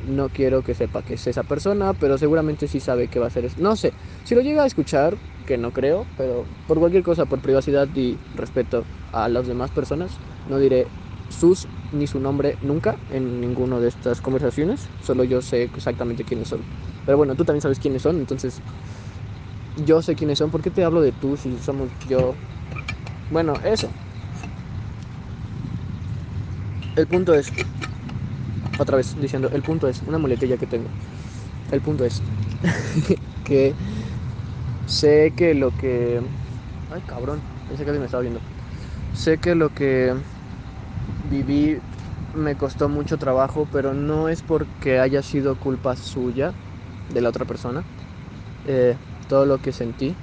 no 0.00 0.30
quiero 0.30 0.62
que 0.62 0.74
sepa 0.74 1.02
que 1.02 1.14
es 1.14 1.26
esa 1.26 1.44
persona, 1.44 1.94
pero 1.94 2.18
seguramente 2.18 2.68
sí 2.68 2.80
sabe 2.80 3.08
que 3.08 3.18
va 3.20 3.26
a 3.28 3.30
ser 3.30 3.44
eso. 3.46 3.56
No 3.60 3.76
sé, 3.76 3.94
si 4.24 4.34
lo 4.34 4.42
llega 4.42 4.62
a 4.64 4.66
escuchar, 4.66 5.18
que 5.46 5.58
no 5.58 5.72
creo, 5.72 6.08
pero 6.16 6.48
por 6.66 6.78
cualquier 6.78 7.02
cosa, 7.02 7.26
por 7.26 7.40
privacidad 7.42 7.88
y 7.94 8.20
respeto 8.32 8.88
a 9.12 9.28
las 9.28 9.46
demás 9.46 9.72
personas, 9.72 10.20
no 10.44 10.58
diré 10.58 10.92
sus 11.28 11.68
ni 11.90 12.06
su 12.06 12.20
nombre 12.20 12.58
nunca 12.60 13.00
en 13.08 13.40
ninguna 13.40 13.80
de 13.80 13.88
estas 13.88 14.20
conversaciones, 14.22 14.92
solo 14.98 15.24
yo 15.24 15.42
sé 15.42 15.64
exactamente 15.64 16.24
quiénes 16.24 16.48
son. 16.48 16.66
Pero 17.04 17.16
bueno, 17.18 17.36
tú 17.36 17.44
también 17.44 17.62
sabes 17.62 17.78
quiénes 17.80 18.02
son, 18.02 18.18
entonces 18.20 18.62
yo 19.74 20.02
sé 20.02 20.16
quiénes 20.16 20.38
son. 20.38 20.50
¿Por 20.50 20.62
qué 20.62 20.70
te 20.70 20.84
hablo 20.84 21.00
de 21.00 21.12
tú 21.12 21.36
si 21.36 21.58
somos 21.58 21.92
yo? 22.02 22.40
Bueno, 23.28 23.60
eso. 23.62 23.96
El 26.98 27.06
punto 27.06 27.32
es, 27.32 27.52
otra 28.76 28.96
vez 28.96 29.14
diciendo, 29.14 29.48
el 29.52 29.62
punto 29.62 29.86
es, 29.86 30.02
una 30.02 30.18
muletilla 30.18 30.56
que 30.56 30.66
tengo. 30.66 30.90
El 31.70 31.80
punto 31.80 32.04
es 32.04 32.20
que 33.44 33.76
sé 34.86 35.32
que 35.36 35.54
lo 35.54 35.70
que... 35.70 36.20
Ay, 36.90 37.00
cabrón, 37.06 37.40
pensé 37.68 37.84
que 37.84 37.92
me 37.92 38.04
estaba 38.04 38.22
viendo. 38.22 38.40
Sé 39.14 39.38
que 39.38 39.54
lo 39.54 39.70
que 39.70 40.12
viví 41.30 41.78
me 42.34 42.56
costó 42.56 42.88
mucho 42.88 43.16
trabajo, 43.16 43.68
pero 43.70 43.94
no 43.94 44.28
es 44.28 44.42
porque 44.42 44.98
haya 44.98 45.22
sido 45.22 45.54
culpa 45.54 45.94
suya, 45.94 46.52
de 47.08 47.20
la 47.20 47.28
otra 47.28 47.44
persona, 47.44 47.84
eh, 48.64 48.98
todo 49.28 49.46
lo 49.46 49.58
que 49.60 49.72
sentí. 49.72 50.16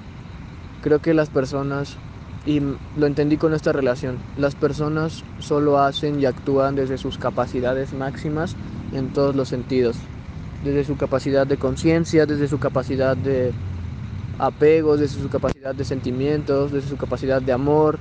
Creo 0.82 1.00
que 1.00 1.14
las 1.14 1.30
personas, 1.30 2.00
y 2.46 2.60
lo 2.60 3.08
entendí 3.08 3.38
con 3.38 3.54
esta 3.54 3.72
relación, 3.74 4.20
las 4.38 4.56
personas 4.56 5.24
solo 5.40 5.80
hacen 5.80 6.20
y 6.20 6.26
actúan 6.26 6.76
desde 6.76 6.98
sus 6.98 7.18
capacidades 7.18 7.94
máximas 7.94 8.56
en 8.94 9.12
todos 9.14 9.36
los 9.36 9.50
sentidos, 9.50 9.98
desde 10.64 10.84
su 10.84 10.96
capacidad 10.96 11.48
de 11.48 11.58
conciencia, 11.58 12.26
desde 12.28 12.48
su 12.48 12.60
capacidad 12.60 13.18
de 13.18 13.52
apegos, 14.38 15.00
desde 15.00 15.22
su 15.22 15.30
capacidad 15.30 15.74
de 15.74 15.86
sentimientos, 15.86 16.72
desde 16.72 16.90
su 16.90 16.98
capacidad 16.98 17.42
de 17.42 17.52
amor, 17.52 18.00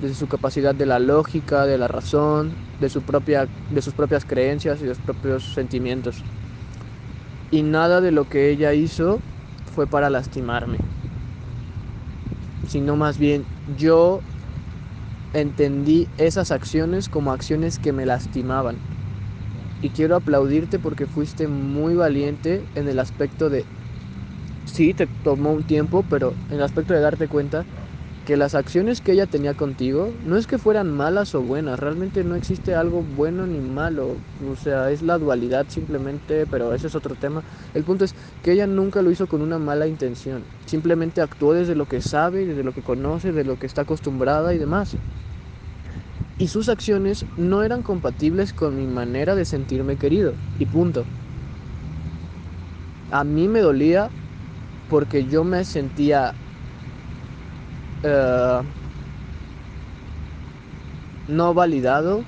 desde 0.00 0.16
su 0.16 0.26
capacidad 0.26 0.74
de 0.74 0.86
la 0.86 0.98
lógica, 0.98 1.66
de 1.66 1.78
la 1.78 1.86
razón, 1.86 2.52
de, 2.80 2.88
su 2.88 3.02
propia, 3.02 3.48
de 3.70 3.82
sus 3.82 3.94
propias 3.94 4.24
creencias 4.24 4.80
y 4.80 4.86
de 4.86 4.94
sus 4.94 5.04
propios 5.04 5.54
sentimientos. 5.54 6.24
Y 7.50 7.62
nada 7.62 8.00
de 8.00 8.10
lo 8.10 8.24
que 8.24 8.50
ella 8.50 8.74
hizo 8.74 9.20
fue 9.72 9.86
para 9.86 10.10
lastimarme, 10.10 10.78
sino 12.74 12.96
más 12.96 13.18
bien 13.18 13.46
yo 13.66 14.24
entendí 15.32 16.10
esas 16.16 16.50
acciones 16.50 17.08
como 17.08 17.32
acciones 17.32 17.78
que 17.78 17.92
me 17.92 18.06
lastimaban. 18.06 18.82
Y 19.80 19.92
quiero 19.92 20.16
aplaudirte 20.16 20.78
porque 20.80 21.06
fuiste 21.06 21.48
muy 21.48 21.94
valiente 21.94 22.68
en 22.74 22.88
el 22.88 22.98
aspecto 22.98 23.50
de, 23.50 23.68
sí, 24.64 24.94
te 24.94 25.08
tomó 25.08 25.52
un 25.52 25.64
tiempo, 25.64 26.04
pero 26.04 26.38
en 26.48 26.58
el 26.58 26.62
aspecto 26.64 26.94
de 26.94 27.00
darte 27.00 27.28
cuenta 27.28 27.66
que 28.24 28.36
las 28.38 28.54
acciones 28.54 29.02
que 29.02 29.12
ella 29.12 29.26
tenía 29.26 29.52
contigo 29.54 30.08
no 30.24 30.36
es 30.36 30.46
que 30.46 30.56
fueran 30.56 30.96
malas 30.96 31.34
o 31.34 31.42
buenas, 31.42 31.78
realmente 31.78 32.24
no 32.24 32.36
existe 32.36 32.74
algo 32.74 33.02
bueno 33.02 33.46
ni 33.46 33.58
malo, 33.58 34.16
o 34.50 34.56
sea, 34.56 34.90
es 34.90 35.02
la 35.02 35.18
dualidad 35.18 35.66
simplemente, 35.68 36.46
pero 36.46 36.72
ese 36.72 36.86
es 36.86 36.94
otro 36.94 37.14
tema. 37.16 37.42
El 37.74 37.84
punto 37.84 38.06
es 38.06 38.14
que 38.42 38.52
ella 38.52 38.66
nunca 38.66 39.02
lo 39.02 39.10
hizo 39.10 39.26
con 39.26 39.42
una 39.42 39.58
mala 39.58 39.86
intención, 39.86 40.42
simplemente 40.64 41.20
actuó 41.20 41.52
desde 41.52 41.74
lo 41.74 41.86
que 41.86 42.00
sabe, 42.00 42.46
desde 42.46 42.64
lo 42.64 42.72
que 42.72 42.80
conoce, 42.80 43.32
de 43.32 43.44
lo 43.44 43.58
que 43.58 43.66
está 43.66 43.82
acostumbrada 43.82 44.54
y 44.54 44.58
demás. 44.58 44.96
Y 46.38 46.48
sus 46.48 46.68
acciones 46.68 47.26
no 47.36 47.62
eran 47.62 47.82
compatibles 47.82 48.54
con 48.54 48.74
mi 48.76 48.86
manera 48.86 49.34
de 49.34 49.44
sentirme 49.44 49.96
querido, 49.96 50.32
y 50.58 50.64
punto. 50.64 51.04
A 53.10 53.22
mí 53.22 53.48
me 53.48 53.60
dolía 53.60 54.08
porque 54.88 55.26
yo 55.26 55.44
me 55.44 55.64
sentía 55.64 56.34
eh, 58.04 58.62
no 61.26 61.52
validado. 61.54 62.26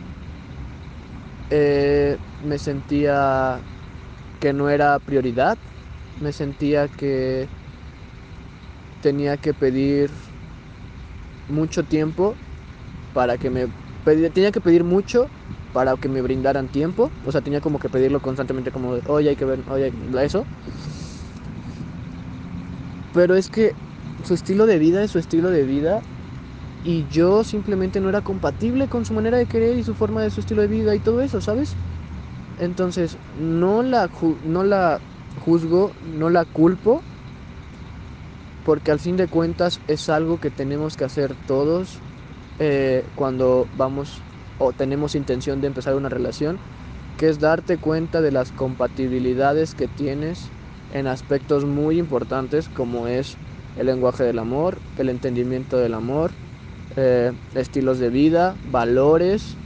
Eh, 1.50 2.18
me 2.38 2.59
sentía 2.59 3.62
que 4.40 4.52
no 4.52 4.71
era 4.71 5.00
prioridad. 5.00 5.59
Me 6.14 6.33
sentía 6.33 6.88
que 6.90 7.50
tenía 9.00 9.38
que 9.38 9.54
pedir 9.54 10.11
mucho 11.49 11.85
tiempo 11.85 12.38
para 13.12 13.38
que 13.38 13.50
me 13.50 13.68
tenía 14.33 14.52
que 14.52 14.62
pedir 14.62 14.85
mucho 14.85 15.33
para 15.73 15.97
que 15.99 16.09
me 16.09 16.23
brindaran 16.23 16.71
tiempo, 16.71 17.14
o 17.23 17.33
sea, 17.33 17.42
tenía 17.42 17.61
como 17.61 17.78
que 17.80 17.90
pedirlo 17.90 18.21
constantemente 18.23 18.73
como 18.73 19.00
"Oye, 19.06 19.30
hay 19.30 19.37
que 19.37 19.45
ver, 19.47 19.64
oye, 19.68 19.92
eso." 20.25 20.49
Pero 23.12 23.35
es 23.35 23.50
que 23.50 23.76
su 24.26 24.35
estilo 24.35 24.66
de 24.66 24.78
vida 24.78 25.04
es 25.04 25.12
su 25.12 25.18
estilo 25.18 25.50
de 25.50 25.62
vida 25.62 26.02
y 26.85 27.06
yo 27.11 27.45
simplemente 27.45 28.00
no 28.00 28.09
era 28.09 28.23
compatible 28.23 28.88
con 28.88 29.04
su 29.04 29.14
manera 29.14 29.38
de 29.38 29.47
querer 29.47 29.76
y 29.76 29.85
su 29.85 29.95
forma 29.95 30.23
de 30.23 30.30
su 30.30 30.40
estilo 30.40 30.62
de 30.62 30.68
vida 30.68 30.95
y 30.95 30.99
todo 30.99 31.21
eso, 31.21 31.40
¿sabes? 31.40 31.75
Entonces, 32.59 33.16
no 33.38 33.83
la, 33.83 34.11
no 34.45 34.64
la 34.64 35.00
juzgo, 35.45 35.92
no 36.16 36.28
la 36.30 36.45
culpo, 36.45 37.02
porque 38.64 38.90
al 38.90 38.99
fin 38.99 39.16
de 39.16 39.28
cuentas 39.28 39.80
es 39.87 40.09
algo 40.09 40.38
que 40.38 40.50
tenemos 40.50 40.97
que 40.97 41.04
hacer 41.04 41.35
todos 41.47 42.00
eh, 42.59 43.04
cuando 43.14 43.68
vamos 43.76 44.23
o 44.59 44.73
tenemos 44.73 45.14
intención 45.14 45.61
de 45.61 45.68
empezar 45.68 45.95
una 45.95 46.09
relación, 46.09 46.59
que 47.16 47.28
es 47.28 47.38
darte 47.38 47.78
cuenta 47.78 48.21
de 48.23 48.33
las 48.33 48.50
compatibilidades 48.50 49.75
que 49.75 49.87
tienes 49.87 50.50
en 50.92 51.06
aspectos 51.06 51.64
muy 51.64 51.99
importantes 51.99 52.68
como 52.68 53.06
es 53.06 53.37
el 53.76 53.87
lenguaje 53.88 54.25
del 54.25 54.40
amor, 54.40 54.83
el 54.97 55.11
entendimiento 55.11 55.78
del 55.78 55.95
amor, 55.95 56.38
eh, 56.97 57.35
estilos 57.54 57.99
de 58.00 58.11
vida, 58.11 58.59
valores 58.62 59.61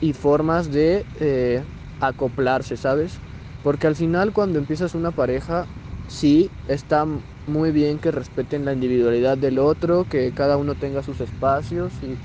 y 0.00 0.12
formas 0.12 0.70
de 0.70 1.08
eh, 1.14 1.66
acoplarse, 1.98 2.76
¿sabes? 2.76 3.22
Porque 3.60 3.86
al 3.86 3.96
final 3.96 4.32
cuando 4.32 4.58
empiezas 4.58 4.94
una 4.94 5.12
pareja, 5.12 5.68
sí, 6.06 6.54
está 6.64 7.06
muy 7.46 7.72
bien 7.72 7.98
que 7.98 8.10
respeten 8.10 8.64
la 8.64 8.72
individualidad 8.72 9.38
del 9.38 9.58
otro, 9.58 10.04
que 10.06 10.32
cada 10.34 10.56
uno 10.58 10.76
tenga 10.76 11.02
sus 11.02 11.20
espacios 11.20 12.02
y 12.02 12.20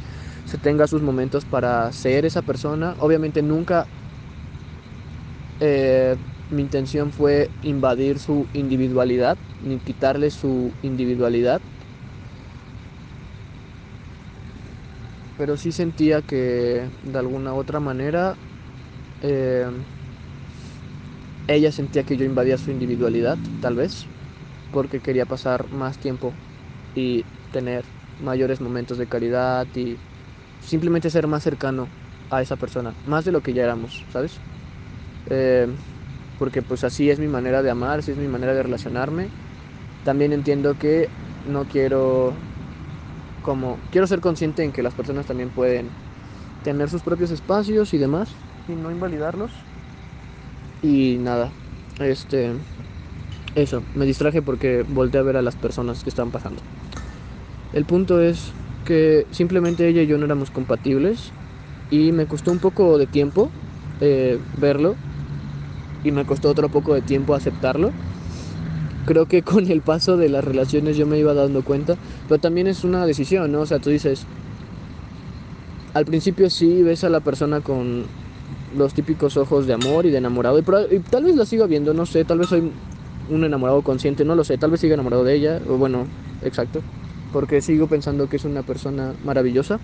se 0.45 0.57
tenga 0.57 0.87
sus 0.87 1.01
momentos 1.01 1.45
para 1.45 1.91
ser 1.93 2.25
esa 2.25 2.43
persona. 2.43 2.95
Obviamente 2.99 3.41
nunca 3.41 3.89
eh, 5.59 6.17
mi 6.49 6.61
intención 6.63 7.11
fue 7.13 7.51
invadir 7.61 8.19
su 8.19 8.49
individualidad, 8.53 9.39
ni 9.59 9.79
quitarle 9.81 10.31
su 10.31 10.77
individualidad. 10.81 11.61
Pero 15.35 15.57
sí 15.57 15.71
sentía 15.71 16.21
que 16.21 16.91
de 17.01 17.19
alguna 17.19 17.55
otra 17.55 17.79
manera 17.79 18.37
eh, 19.21 19.67
ella 21.47 21.71
sentía 21.71 22.03
que 22.03 22.17
yo 22.17 22.25
invadía 22.25 22.57
su 22.57 22.71
individualidad, 22.71 23.39
tal 23.59 23.75
vez, 23.75 24.11
porque 24.71 25.01
quería 25.01 25.25
pasar 25.27 25.69
más 25.71 25.99
tiempo 25.99 26.41
y 26.93 27.27
tener 27.51 27.87
mayores 28.17 28.61
momentos 28.61 28.97
de 28.97 29.07
caridad 29.07 29.67
y 29.75 30.01
simplemente 30.59 31.11
ser 31.11 31.27
más 31.27 31.43
cercano 31.43 31.95
a 32.29 32.41
esa 32.43 32.57
persona, 32.57 32.97
más 33.03 33.25
de 33.25 33.31
lo 33.33 33.41
que 33.43 33.53
ya 33.53 33.63
éramos, 33.63 34.05
¿sabes? 34.09 34.43
Eh, 35.27 35.67
porque 36.43 36.61
pues 36.61 36.83
así 36.83 37.09
es 37.09 37.19
mi 37.21 37.29
manera 37.29 37.63
de 37.63 37.69
amar, 37.69 37.99
así 37.99 38.11
es 38.11 38.17
mi 38.17 38.27
manera 38.27 38.53
de 38.53 38.63
relacionarme. 38.63 39.31
También 40.03 40.33
entiendo 40.33 40.75
que 40.75 41.09
no 41.45 41.67
quiero 41.67 42.43
como 43.41 43.81
quiero 43.91 44.07
ser 44.07 44.19
consciente 44.21 44.63
en 44.65 44.73
que 44.73 44.83
las 44.83 44.93
personas 44.93 45.25
también 45.25 45.51
pueden 45.51 45.95
tener 46.61 46.89
sus 46.89 47.03
propios 47.03 47.31
espacios 47.31 47.93
y 47.93 47.97
demás 47.97 48.37
y 48.67 48.75
no 48.75 48.91
invalidarlos. 48.91 49.69
Y 50.81 51.17
nada, 51.19 51.55
este 51.99 52.53
eso, 53.55 53.85
me 53.93 54.05
distraje 54.05 54.41
porque 54.41 54.83
volteé 54.87 55.21
a 55.21 55.23
ver 55.23 55.37
a 55.37 55.41
las 55.41 55.55
personas 55.55 56.03
que 56.03 56.09
estaban 56.09 56.31
pasando. 56.31 56.63
El 57.71 57.85
punto 57.85 58.21
es 58.21 58.57
que 58.83 59.27
simplemente 59.31 59.87
ella 59.87 60.01
y 60.03 60.07
yo 60.07 60.17
no 60.17 60.25
éramos 60.25 60.51
compatibles 60.51 61.33
y 61.89 62.11
me 62.11 62.27
costó 62.27 62.51
un 62.51 62.59
poco 62.59 62.97
de 62.97 63.07
tiempo 63.07 63.53
eh, 63.99 64.41
verlo 64.53 64.99
y 66.03 66.11
me 66.11 66.25
costó 66.25 66.49
otro 66.49 66.69
poco 66.69 66.93
de 66.93 67.01
tiempo 67.01 67.35
aceptarlo. 67.35 67.91
Creo 69.05 69.25
que 69.25 69.41
con 69.41 69.69
el 69.69 69.81
paso 69.81 70.17
de 70.17 70.29
las 70.29 70.43
relaciones 70.43 70.95
yo 70.95 71.05
me 71.05 71.19
iba 71.19 71.33
dando 71.33 71.63
cuenta, 71.63 71.97
pero 72.27 72.39
también 72.39 72.67
es 72.67 72.83
una 72.83 73.05
decisión, 73.05 73.51
¿no? 73.51 73.61
O 73.61 73.65
sea, 73.65 73.79
tú 73.79 73.89
dices, 73.89 74.25
al 75.93 76.05
principio 76.05 76.49
sí 76.49 76.81
ves 76.81 77.03
a 77.03 77.09
la 77.09 77.19
persona 77.19 77.61
con 77.61 78.05
los 78.77 78.93
típicos 78.93 79.37
ojos 79.37 79.67
de 79.67 79.73
amor 79.73 80.05
y 80.05 80.09
de 80.09 80.17
enamorado, 80.17 80.57
y, 80.57 80.99
tal 80.99 81.23
vez 81.23 81.35
la 81.35 81.45
sigo 81.45 81.67
viendo, 81.67 81.93
no 81.93 82.05
sé, 82.05 82.23
tal 82.23 82.39
vez 82.39 82.49
soy 82.49 82.71
un 83.29 83.43
enamorado 83.43 83.81
consciente, 83.81 84.25
no 84.25 84.35
lo 84.35 84.43
sé, 84.43 84.57
tal 84.57 84.71
vez 84.71 84.79
siga 84.79 84.95
enamorado 84.95 85.23
de 85.23 85.35
ella, 85.35 85.61
o 85.69 85.77
bueno, 85.77 86.07
exacto, 86.43 86.81
porque 87.31 87.61
sigo 87.61 87.87
pensando 87.87 88.27
que 88.27 88.37
es 88.37 88.45
una 88.45 88.63
persona 88.63 89.13
maravillosa. 89.25 89.79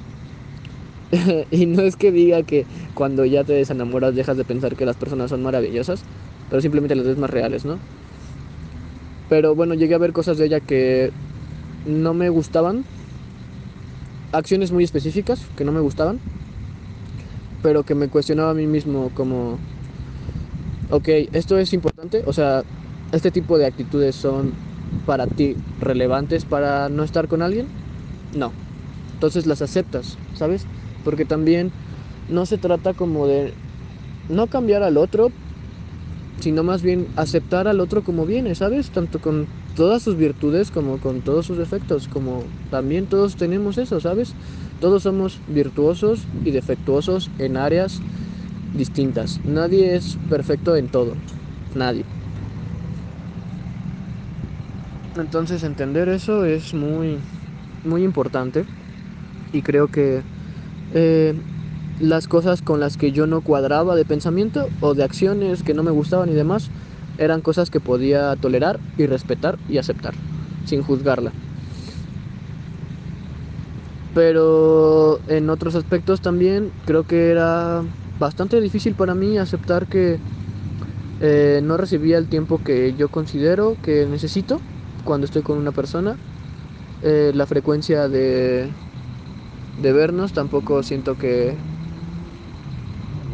y 1.50 1.66
no 1.66 1.82
es 1.84 1.98
que 1.98 2.12
diga 2.12 2.44
que 2.44 2.68
cuando 2.94 3.26
ya 3.26 3.44
te 3.44 3.54
desenamoras 3.54 4.16
dejas 4.16 4.38
de 4.38 4.46
pensar 4.46 4.76
que 4.76 4.86
las 4.86 4.98
personas 4.98 5.30
son 5.30 5.42
maravillosas, 5.44 6.04
pero 6.48 6.62
simplemente 6.62 6.96
las 6.96 7.06
ves 7.08 7.18
más 7.18 7.30
reales, 7.30 7.66
¿no? 7.66 7.82
Pero 9.28 9.56
bueno, 9.56 9.74
llegué 9.76 9.96
a 9.96 9.98
ver 10.00 10.14
cosas 10.14 10.38
de 10.38 10.46
ella 10.46 10.62
que 10.62 11.14
no 11.86 12.14
me 12.14 12.30
gustaban, 12.30 12.88
acciones 14.32 14.72
muy 14.72 14.84
específicas 14.84 15.52
que 15.56 15.66
no 15.66 15.72
me 15.72 15.82
gustaban, 15.82 16.22
pero 17.62 17.84
que 17.84 17.96
me 17.96 18.10
cuestionaba 18.10 18.52
a 18.52 18.54
mí 18.54 18.68
mismo 18.68 19.12
como, 19.12 19.64
ok, 20.88 21.08
esto 21.32 21.58
es 21.58 21.74
importante, 21.74 22.24
o 22.26 22.34
sea, 22.34 22.64
este 23.12 23.32
tipo 23.32 23.58
de 23.58 23.66
actitudes 23.66 24.16
son 24.16 24.58
para 25.06 25.28
ti 25.28 25.58
relevantes 25.78 26.46
para 26.46 26.90
no 26.90 27.04
estar 27.04 27.28
con 27.28 27.42
alguien, 27.42 27.72
no. 28.32 28.58
Entonces 29.14 29.46
las 29.48 29.62
aceptas, 29.64 30.22
¿sabes? 30.34 30.70
Porque 31.04 31.26
también 31.26 31.72
no 32.30 32.46
se 32.46 32.58
trata 32.58 32.94
como 32.94 33.28
de 33.28 33.54
no 34.30 34.48
cambiar 34.48 34.84
al 34.84 34.98
otro, 34.98 35.32
sino 36.40 36.64
más 36.64 36.82
bien 36.82 37.08
aceptar 37.16 37.68
al 37.68 37.80
otro 37.80 38.04
como 38.04 38.26
viene, 38.26 38.56
¿sabes? 38.56 38.90
Tanto 38.92 39.20
con 39.20 39.48
todas 39.76 40.04
sus 40.04 40.16
virtudes 40.16 40.72
como 40.72 41.00
con 41.00 41.22
todos 41.22 41.46
sus 41.46 41.58
defectos, 41.58 42.08
como 42.08 42.44
también 42.70 43.08
todos 43.08 43.36
tenemos 43.36 43.78
eso, 43.78 44.00
¿sabes? 44.00 44.34
Todos 44.80 45.04
somos 45.04 45.40
virtuosos 45.48 46.22
y 46.46 46.52
defectuosos 46.52 47.30
en 47.40 47.58
áreas 47.58 48.02
distintas. 48.74 49.40
Nadie 49.46 49.96
es 49.96 50.18
perfecto 50.30 50.76
en 50.76 50.88
todo, 50.88 51.14
nadie. 51.76 52.04
Entonces 55.18 55.64
entender 55.64 56.08
eso 56.08 56.46
es 56.46 56.74
muy, 56.74 57.18
muy 57.84 58.04
importante 58.04 58.66
y 59.52 59.62
creo 59.62 59.88
que 59.88 60.24
eh, 60.94 61.34
las 62.00 62.28
cosas 62.28 62.62
con 62.62 62.80
las 62.80 62.98
que 62.98 63.12
yo 63.12 63.28
no 63.28 63.42
cuadraba 63.42 63.96
de 63.96 64.06
pensamiento 64.06 64.70
o 64.82 64.94
de 64.94 65.04
acciones 65.04 65.64
que 65.64 65.74
no 65.74 65.84
me 65.84 65.92
gustaban 65.92 66.30
y 66.30 66.34
demás 66.34 66.70
eran 67.18 67.42
cosas 67.42 67.70
que 67.70 67.80
podía 67.80 68.36
tolerar 68.38 68.80
y 68.98 69.06
respetar 69.06 69.58
y 69.68 69.78
aceptar 69.78 70.14
sin 70.66 70.82
juzgarla. 70.82 71.32
Pero 74.16 75.20
en 75.28 75.50
otros 75.50 75.76
aspectos 75.76 76.22
también 76.22 76.72
creo 76.86 77.04
que 77.04 77.30
era 77.30 77.84
bastante 78.20 78.60
difícil 78.62 78.96
para 78.96 79.14
mí 79.14 79.38
aceptar 79.38 79.88
que 79.88 80.18
eh, 81.22 81.60
no 81.64 81.78
recibía 81.78 82.18
el 82.18 82.28
tiempo 82.28 82.62
que 82.64 82.94
yo 82.98 83.10
considero 83.10 83.76
que 83.84 84.06
necesito 84.06 84.62
cuando 85.04 85.26
estoy 85.26 85.42
con 85.42 85.58
una 85.58 85.72
persona. 85.72 86.18
Eh, 87.02 87.32
la 87.34 87.46
frecuencia 87.46 88.08
de, 88.10 88.70
de 89.82 89.94
vernos 89.94 90.34
tampoco 90.34 90.84
siento 90.84 91.18
que... 91.18 91.56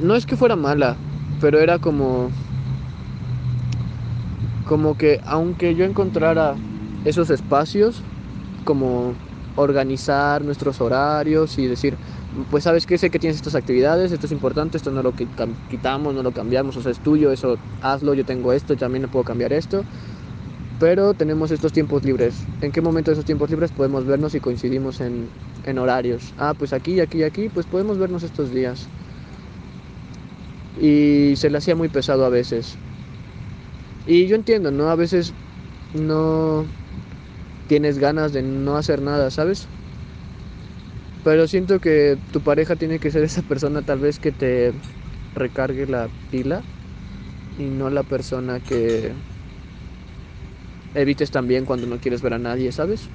No 0.01 0.15
es 0.15 0.25
que 0.25 0.35
fuera 0.35 0.55
mala, 0.55 0.95
pero 1.41 1.59
era 1.59 1.79
como... 1.79 2.29
Como 4.67 4.97
que 4.97 5.19
aunque 5.25 5.75
yo 5.75 5.85
encontrara 5.85 6.55
esos 7.05 7.29
espacios, 7.29 8.01
como 8.65 9.13
organizar 9.55 10.43
nuestros 10.43 10.81
horarios 10.81 11.57
y 11.59 11.67
decir, 11.67 11.95
pues 12.49 12.63
sabes 12.63 12.85
que 12.85 12.97
sé 12.97 13.09
que 13.09 13.19
tienes 13.19 13.37
estas 13.37 13.55
actividades, 13.55 14.11
esto 14.11 14.25
es 14.25 14.31
importante, 14.31 14.77
esto 14.77 14.91
no 14.91 15.03
lo 15.03 15.13
quitamos, 15.69 16.13
no 16.13 16.23
lo 16.23 16.31
cambiamos, 16.31 16.75
o 16.77 16.81
sea, 16.81 16.91
es 16.91 16.99
tuyo, 16.99 17.31
eso 17.31 17.57
hazlo, 17.81 18.15
yo 18.15 18.25
tengo 18.25 18.53
esto, 18.53 18.75
también 18.75 19.03
no 19.03 19.07
puedo 19.07 19.23
cambiar 19.23 19.53
esto 19.53 19.85
pero 20.77 21.15
tenemos 21.15 21.51
estos 21.51 21.71
tiempos 21.73 22.03
libres. 22.05 22.49
¿En 22.59 22.71
qué 22.71 22.81
momento 22.81 23.11
de 23.11 23.13
esos 23.15 23.25
tiempos 23.25 23.49
libres 23.49 23.71
podemos 23.71 24.05
vernos 24.05 24.35
y 24.35 24.41
coincidimos 24.41 24.99
en, 25.01 25.33
en 25.63 25.77
horarios? 25.79 26.33
Ah, 26.37 26.53
pues 26.55 26.73
aquí, 26.73 26.99
aquí, 26.99 27.23
aquí, 27.23 27.49
pues 27.49 27.67
podemos 27.67 27.97
vernos 27.97 28.23
estos 28.23 28.51
días. 28.51 28.91
Y 30.75 31.33
se 31.37 31.49
le 31.49 31.57
hacía 31.57 31.75
muy 31.75 31.89
pesado 31.89 32.23
a 32.25 32.29
veces. 32.29 32.79
Y 34.05 34.27
yo 34.27 34.35
entiendo, 34.35 34.71
¿no? 34.71 34.89
A 34.89 34.95
veces 34.95 35.35
no 35.93 36.73
tienes 37.67 37.99
ganas 37.99 38.33
de 38.33 38.43
no 38.43 38.77
hacer 38.77 39.01
nada, 39.01 39.31
¿sabes? 39.31 39.71
Pero 41.21 41.47
siento 41.47 41.79
que 41.79 42.17
tu 42.31 42.43
pareja 42.43 42.75
tiene 42.75 42.99
que 42.99 43.11
ser 43.11 43.23
esa 43.23 43.41
persona 43.43 43.81
tal 43.83 43.99
vez 43.99 44.19
que 44.19 44.31
te 44.31 44.73
recargue 45.33 45.87
la 45.87 46.11
pila 46.29 46.67
y 47.55 47.71
no 47.71 47.89
la 47.89 48.03
persona 48.05 48.61
que 48.61 49.15
evites 50.95 51.31
también 51.31 51.65
cuando 51.65 51.87
no 51.87 51.99
quieres 51.99 52.21
ver 52.21 52.33
a 52.33 52.39
nadie, 52.39 52.71
¿sabes? 52.71 53.11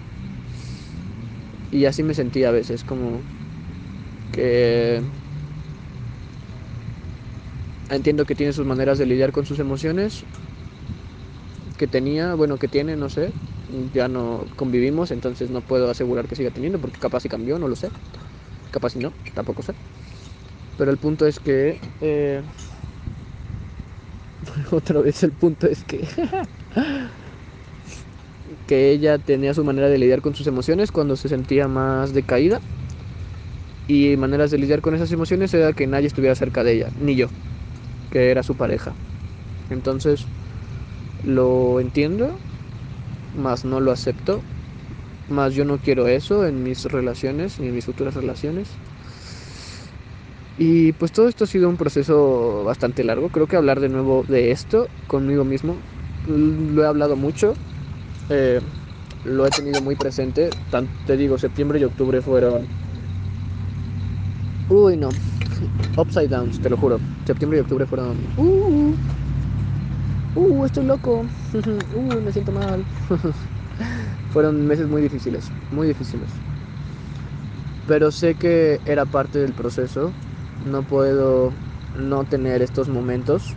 Y 1.70 1.84
así 1.86 2.02
me 2.02 2.14
sentía 2.14 2.48
a 2.48 2.52
veces, 2.52 2.84
como 2.84 3.26
que 4.30 5.02
entiendo 7.90 8.24
que 8.26 8.34
tiene 8.34 8.52
sus 8.54 8.64
maneras 8.66 8.96
de 8.98 9.04
lidiar 9.06 9.32
con 9.32 9.44
sus 9.46 9.58
emociones, 9.58 10.26
que 11.76 11.88
tenía, 11.88 12.34
bueno, 12.34 12.58
que 12.58 12.68
tiene, 12.68 12.96
no 12.96 13.08
sé, 13.08 13.34
ya 13.66 14.08
no 14.08 14.48
convivimos, 14.56 15.10
entonces 15.10 15.50
no 15.50 15.62
puedo 15.62 15.90
asegurar 15.90 16.28
que 16.28 16.36
siga 16.36 16.50
teniendo, 16.50 16.80
porque 16.80 16.98
capaz 17.00 17.20
si 17.20 17.28
cambió, 17.28 17.58
no 17.58 17.68
lo 17.68 17.76
sé, 17.76 17.92
capaz 18.70 18.90
si 18.92 19.00
no, 19.00 19.14
tampoco 19.34 19.62
sé. 19.62 19.76
Pero 20.76 20.90
el 20.90 20.98
punto 20.98 21.26
es 21.26 21.40
que... 21.40 21.82
Eh, 22.00 22.42
otra 24.72 25.00
vez 25.00 25.22
el 25.22 25.34
punto 25.34 25.66
es 25.66 25.84
que... 25.84 26.06
que 28.66 28.90
ella 28.90 29.18
tenía 29.18 29.54
su 29.54 29.64
manera 29.64 29.88
de 29.88 29.98
lidiar 29.98 30.20
con 30.22 30.34
sus 30.34 30.46
emociones 30.46 30.92
cuando 30.92 31.16
se 31.16 31.28
sentía 31.28 31.68
más 31.68 32.12
decaída. 32.12 32.62
Y 33.86 34.16
maneras 34.16 34.50
de 34.50 34.58
lidiar 34.58 34.80
con 34.80 34.94
esas 34.94 35.10
emociones 35.12 35.52
era 35.52 35.72
que 35.72 35.86
nadie 35.86 36.06
estuviera 36.06 36.34
cerca 36.36 36.62
de 36.62 36.72
ella, 36.72 36.90
ni 36.94 37.16
yo, 37.16 37.32
que 38.10 38.30
era 38.30 38.42
su 38.42 38.56
pareja. 38.56 38.96
Entonces, 39.70 40.28
lo 41.22 41.80
entiendo, 41.80 42.42
más 43.32 43.64
no 43.64 43.80
lo 43.80 43.92
acepto, 43.92 44.44
más 45.28 45.54
yo 45.54 45.64
no 45.64 45.80
quiero 45.80 46.08
eso 46.08 46.46
en 46.46 46.62
mis 46.62 46.84
relaciones 46.86 47.60
ni 47.60 47.68
en 47.68 47.74
mis 47.74 47.86
futuras 47.86 48.14
relaciones. 48.14 48.80
Y 50.56 50.92
pues 50.92 51.12
todo 51.12 51.28
esto 51.28 51.44
ha 51.44 51.46
sido 51.46 51.68
un 51.68 51.76
proceso 51.76 52.64
bastante 52.64 53.02
largo. 53.04 53.30
Creo 53.30 53.46
que 53.46 53.56
hablar 53.56 53.80
de 53.80 53.88
nuevo 53.88 54.24
de 54.28 54.50
esto 54.50 54.90
conmigo 55.06 55.44
mismo, 55.44 55.84
lo 56.24 56.82
he 56.82 56.86
hablado 56.86 57.16
mucho, 57.16 57.58
eh, 58.30 58.60
lo 59.24 59.46
he 59.46 59.50
tenido 59.50 59.80
muy 59.82 59.96
presente. 59.96 60.50
te 61.06 61.16
digo, 61.16 61.36
septiembre 61.36 61.78
y 61.78 61.84
octubre 61.84 62.20
fueron. 62.22 62.66
Uy, 64.68 64.96
no. 64.96 65.08
Upside 65.96 66.28
downs, 66.28 66.60
te 66.60 66.70
lo 66.70 66.76
juro. 66.76 66.98
Septiembre 67.26 67.58
y 67.58 67.62
octubre 67.62 67.84
fueron. 67.86 68.16
Uh, 68.36 68.94
uh, 70.36 70.64
estoy 70.64 70.86
loco. 70.86 71.24
uh, 71.54 72.20
me 72.20 72.32
siento 72.32 72.52
mal. 72.52 72.84
fueron 74.32 74.66
meses 74.66 74.88
muy 74.88 75.02
difíciles, 75.02 75.50
muy 75.72 75.88
difíciles. 75.88 76.28
Pero 77.88 78.12
sé 78.12 78.36
que 78.36 78.80
era 78.86 79.04
parte 79.04 79.40
del 79.40 79.52
proceso. 79.52 80.12
No 80.70 80.82
puedo 80.82 81.52
no 81.98 82.24
tener 82.24 82.62
estos 82.62 82.88
momentos. 82.88 83.56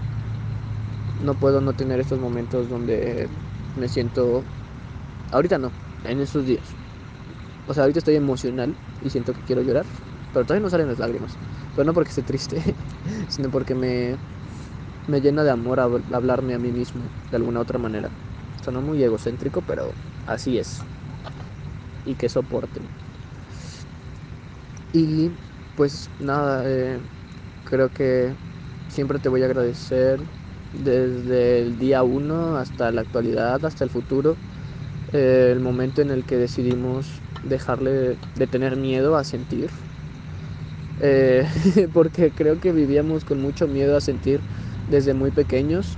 No 1.23 1.35
puedo 1.35 1.61
no 1.61 1.73
tener 1.73 1.99
estos 1.99 2.19
momentos 2.19 2.69
donde 2.69 3.29
me 3.77 3.87
siento 3.87 4.43
Ahorita 5.33 5.57
no, 5.59 5.75
en 6.03 6.19
esos 6.21 6.45
días. 6.45 6.77
O 7.65 7.73
sea, 7.73 7.83
ahorita 7.83 7.99
estoy 7.99 8.15
emocional 8.15 8.79
y 8.99 9.09
siento 9.11 9.33
que 9.33 9.43
quiero 9.43 9.61
llorar, 9.61 9.87
pero 10.31 10.45
todavía 10.45 10.63
no 10.63 10.69
salen 10.69 10.87
las 10.89 10.99
lágrimas. 10.99 11.39
Pero 11.73 11.85
no 11.85 11.93
porque 11.93 12.09
esté 12.09 12.23
triste, 12.23 12.79
sino 13.29 13.51
porque 13.51 13.75
me, 13.75 14.19
me 15.07 15.21
llena 15.21 15.43
de 15.45 15.51
amor 15.51 15.79
hablarme 15.81 16.55
a 16.55 16.59
mí 16.59 16.71
mismo 16.73 17.13
de 17.31 17.37
alguna 17.37 17.61
otra 17.61 17.79
manera. 17.79 18.15
Suena 18.63 18.81
muy 18.81 19.03
egocéntrico, 19.03 19.63
pero 19.63 19.97
así 20.25 20.57
es. 20.59 20.87
Y 22.05 22.15
que 22.15 22.29
soporten. 22.29 22.93
Y 24.91 25.31
pues 25.75 26.11
nada, 26.19 26.63
eh, 26.69 27.01
creo 27.63 27.91
que 27.91 28.37
siempre 28.87 29.19
te 29.19 29.29
voy 29.29 29.41
a 29.43 29.45
agradecer 29.45 30.19
desde 30.71 31.61
el 31.61 31.77
día 31.77 32.03
1 32.03 32.57
hasta 32.57 32.91
la 32.91 33.01
actualidad, 33.01 33.63
hasta 33.65 33.83
el 33.83 33.89
futuro 33.91 34.39
el 35.13 35.59
momento 35.59 36.01
en 36.01 36.11
el 36.11 36.23
que 36.23 36.37
decidimos 36.37 37.07
dejarle 37.43 38.17
de 38.35 38.47
tener 38.47 38.75
miedo 38.75 39.15
a 39.15 39.23
sentir. 39.23 39.69
Eh, 41.01 41.47
porque 41.93 42.31
creo 42.31 42.59
que 42.59 42.71
vivíamos 42.71 43.23
con 43.23 43.41
mucho 43.41 43.67
miedo 43.67 43.95
a 43.95 44.01
sentir 44.01 44.39
desde 44.89 45.13
muy 45.13 45.31
pequeños. 45.31 45.97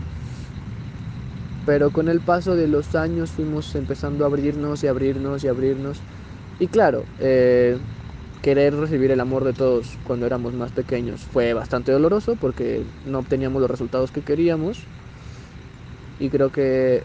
Pero 1.65 1.89
con 1.91 2.09
el 2.09 2.19
paso 2.21 2.55
de 2.55 2.67
los 2.67 2.93
años 2.93 3.31
fuimos 3.31 3.73
empezando 3.75 4.23
a 4.23 4.27
abrirnos 4.27 4.83
y 4.83 4.87
abrirnos 4.87 5.43
y 5.43 5.47
abrirnos. 5.47 5.97
Y 6.59 6.67
claro, 6.67 7.03
eh, 7.19 7.77
querer 8.41 8.75
recibir 8.75 9.11
el 9.11 9.19
amor 9.19 9.43
de 9.43 9.53
todos 9.53 9.97
cuando 10.03 10.25
éramos 10.27 10.53
más 10.53 10.71
pequeños 10.71 11.21
fue 11.21 11.53
bastante 11.53 11.91
doloroso 11.91 12.35
porque 12.35 12.83
no 13.07 13.19
obteníamos 13.19 13.61
los 13.61 13.71
resultados 13.71 14.11
que 14.11 14.21
queríamos. 14.21 14.77
Y 16.19 16.29
creo 16.29 16.51
que 16.51 17.01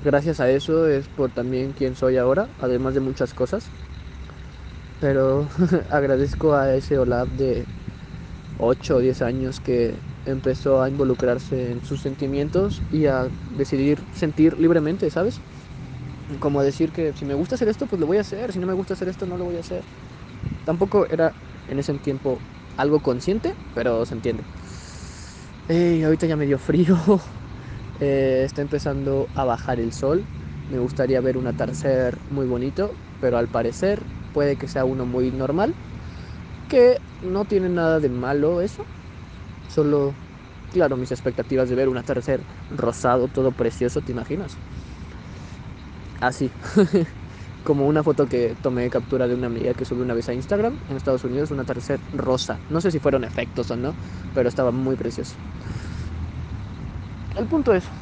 gracias 0.00 0.40
a 0.40 0.50
eso 0.50 0.88
es 0.88 1.08
por 1.08 1.32
también 1.32 1.72
quien 1.74 1.94
soy 1.94 2.16
ahora, 2.16 2.54
además 2.58 2.94
de 2.94 3.00
muchas 3.00 3.34
cosas. 3.34 3.72
Pero 4.98 5.48
agradezco 5.90 6.54
a 6.54 6.74
ese 6.74 6.98
Olaf 6.98 7.30
de 7.30 7.68
8 8.56 8.96
o 8.96 9.00
10 9.00 9.22
años 9.22 9.60
que 9.60 10.02
empezó 10.24 10.82
a 10.82 10.88
involucrarse 10.88 11.70
en 11.72 11.82
sus 11.82 12.00
sentimientos 12.02 12.84
y 12.90 13.06
a 13.06 13.32
decidir 13.48 14.06
sentir 14.12 14.58
libremente, 14.58 15.10
¿sabes? 15.10 15.42
Como 16.40 16.62
decir 16.62 16.92
que 16.92 17.14
si 17.14 17.24
me 17.24 17.34
gusta 17.34 17.54
hacer 17.56 17.68
esto, 17.68 17.86
pues 17.86 18.00
lo 18.00 18.06
voy 18.06 18.18
a 18.18 18.22
hacer, 18.22 18.52
si 18.52 18.58
no 18.60 18.66
me 18.66 18.74
gusta 18.74 18.94
hacer 18.94 19.08
esto, 19.08 19.26
no 19.26 19.38
lo 19.38 19.44
voy 19.44 19.56
a 19.56 19.60
hacer. 19.60 19.86
Tampoco 20.64 21.06
era 21.10 21.36
en 21.66 21.78
ese 21.80 21.98
tiempo 22.00 22.42
algo 22.76 23.02
consciente, 23.02 23.56
pero 23.74 24.06
se 24.06 24.14
entiende. 24.14 24.46
Ey, 25.68 26.02
ahorita 26.02 26.26
ya 26.26 26.36
me 26.36 26.46
dio 26.46 26.58
frío. 26.58 26.96
Eh, 27.98 28.42
está 28.44 28.62
empezando 28.62 29.30
a 29.34 29.44
bajar 29.44 29.80
el 29.80 29.92
sol. 29.92 30.28
Me 30.68 30.78
gustaría 30.78 31.20
ver 31.20 31.36
un 31.36 31.46
atardecer 31.46 32.22
muy 32.28 32.46
bonito, 32.46 32.98
pero 33.18 33.38
al 33.38 33.48
parecer 33.48 34.08
puede 34.32 34.56
que 34.56 34.68
sea 34.68 34.84
uno 34.84 35.06
muy 35.06 35.32
normal. 35.32 35.76
Que 36.68 36.98
no 37.20 37.46
tiene 37.46 37.68
nada 37.70 38.00
de 38.00 38.08
malo 38.10 38.60
eso. 38.62 38.88
Solo, 39.68 40.16
claro, 40.70 40.96
mis 40.96 41.12
expectativas 41.12 41.68
de 41.70 41.76
ver 41.76 41.88
un 41.88 41.98
atardecer 41.98 42.46
rosado, 42.70 43.28
todo 43.28 43.52
precioso, 43.52 44.02
¿te 44.02 44.12
imaginas? 44.12 44.60
Así. 46.20 46.52
como 47.62 47.86
una 47.86 48.02
foto 48.02 48.26
que 48.28 48.56
tomé 48.60 48.88
captura 48.90 49.28
de 49.28 49.34
una 49.34 49.48
amiga 49.48 49.74
que 49.74 49.84
subió 49.84 50.02
una 50.04 50.14
vez 50.14 50.28
a 50.28 50.34
Instagram 50.34 50.78
en 50.88 50.96
Estados 50.96 51.24
Unidos, 51.24 51.50
un 51.50 51.60
atardecer 51.60 52.00
rosa. 52.12 52.62
No 52.68 52.80
sé 52.80 52.90
si 52.90 52.98
fueron 53.00 53.24
efectos 53.24 53.70
o 53.70 53.76
no, 53.76 53.96
pero 54.32 54.48
estaba 54.48 54.72
muy 54.72 54.96
precioso. 54.96 55.38
El 57.38 57.48
punto 57.48 57.72
es 57.72 57.94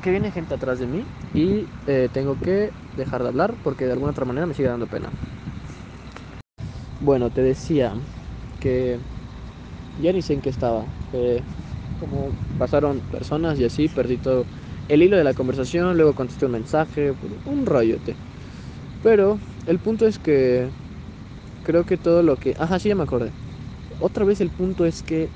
que 0.00 0.10
viene 0.10 0.30
gente 0.32 0.54
atrás 0.54 0.78
de 0.78 0.86
mí 0.86 1.10
y 1.32 1.70
eh, 1.86 2.08
tengo 2.12 2.38
que 2.38 2.74
dejar 2.94 3.22
de 3.22 3.28
hablar 3.28 3.58
porque 3.62 3.86
de 3.86 3.92
alguna 3.92 4.10
otra 4.12 4.24
manera 4.24 4.46
me 4.46 4.54
sigue 4.54 4.68
dando 4.68 4.88
pena. 4.88 5.14
Bueno, 6.98 7.30
te 7.32 7.42
decía 7.42 7.94
que 8.58 9.02
ya 9.96 10.12
ni 10.12 10.22
sé 10.22 10.34
en 10.34 10.42
qué 10.42 10.50
estaba. 10.50 10.94
como 11.98 12.36
pasaron 12.56 13.02
personas 13.04 13.58
y 13.58 13.64
así, 13.64 13.88
perdí 13.88 14.18
todo 14.18 14.48
el 14.88 15.02
hilo 15.02 15.16
de 15.16 15.24
la 15.24 15.34
conversación, 15.34 15.96
luego 15.96 16.14
contesté 16.14 16.46
un 16.46 16.52
mensaje, 16.52 17.14
un 17.44 17.66
rollote. 17.66 18.20
Pero 19.00 19.40
el 19.66 19.80
punto 19.80 20.06
es 20.06 20.18
que 20.20 20.74
creo 21.62 21.84
que 21.86 21.98
todo 21.98 22.22
lo 22.22 22.38
que... 22.38 22.54
Ajá, 22.58 22.78
sí, 22.80 22.88
ya 22.90 22.96
me 22.96 23.04
acordé. 23.04 23.34
Otra 23.98 24.24
vez 24.26 24.40
el 24.42 24.52
punto 24.52 24.86
es 24.86 25.02
que 25.02 25.32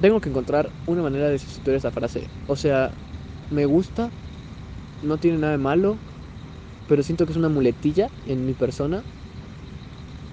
tengo 0.00 0.20
que 0.20 0.28
encontrar 0.28 0.72
una 0.86 1.02
manera 1.02 1.28
de 1.28 1.38
sustituir 1.38 1.76
esa 1.76 1.92
frase. 1.92 2.30
O 2.46 2.56
sea, 2.56 2.92
me 3.50 3.66
gusta, 3.66 4.12
no 5.00 5.18
tiene 5.18 5.38
nada 5.38 5.52
de 5.52 5.58
malo, 5.58 6.00
pero 6.86 7.02
siento 7.02 7.26
que 7.26 7.32
es 7.32 7.38
una 7.38 7.50
muletilla 7.50 8.12
en 8.24 8.46
mi 8.46 8.54
persona. 8.54 9.06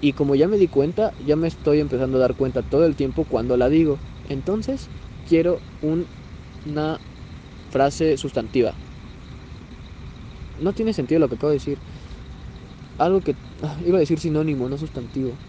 Y 0.00 0.12
como 0.12 0.34
ya 0.34 0.48
me 0.48 0.56
di 0.58 0.68
cuenta, 0.68 1.14
ya 1.18 1.36
me 1.36 1.48
estoy 1.48 1.80
empezando 1.80 2.18
a 2.18 2.20
dar 2.20 2.34
cuenta 2.36 2.62
todo 2.62 2.84
el 2.86 2.96
tiempo 2.96 3.24
cuando 3.24 3.56
la 3.56 3.68
digo. 3.68 4.02
Entonces, 4.24 4.90
quiero 5.24 5.62
una 5.80 7.00
frase 7.70 8.16
sustantiva 8.18 8.78
no 10.58 10.72
tiene 10.72 10.92
sentido 10.94 11.20
lo 11.20 11.28
que 11.28 11.36
acabo 11.36 11.50
de 11.50 11.56
decir. 11.56 11.80
Algo 12.98 13.22
que 13.22 13.36
ah, 13.62 13.78
iba 13.84 13.96
a 13.98 14.00
decir 14.00 14.18
sinónimo, 14.20 14.68
no 14.68 14.78
sustantivo. 14.78 15.40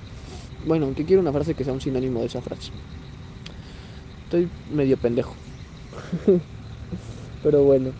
Bueno, 0.62 0.86
aunque 0.88 1.06
quiero 1.06 1.22
una 1.22 1.34
frase 1.34 1.56
que 1.56 1.64
sea 1.66 1.74
un 1.74 1.82
sinónimo 1.82 2.22
de 2.22 2.28
esa 2.28 2.42
frase. 2.42 2.74
Estoy 4.28 4.52
medio 4.66 4.98
pendejo. 4.98 5.42
Pero 7.42 7.64
bueno. 7.64 7.98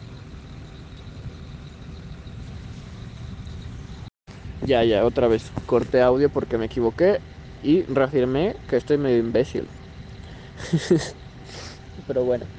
Ya, 4.62 4.84
ya, 4.84 5.06
otra 5.06 5.28
vez. 5.28 5.52
Corté 5.66 6.02
audio 6.02 6.30
porque 6.32 6.58
me 6.58 6.66
equivoqué 6.66 7.22
y 7.62 7.84
reafirmé 7.86 8.56
que 8.66 8.78
estoy 8.78 8.98
medio 8.98 9.18
imbécil. 9.20 9.72
Pero 12.06 12.24
bueno. 12.26 12.50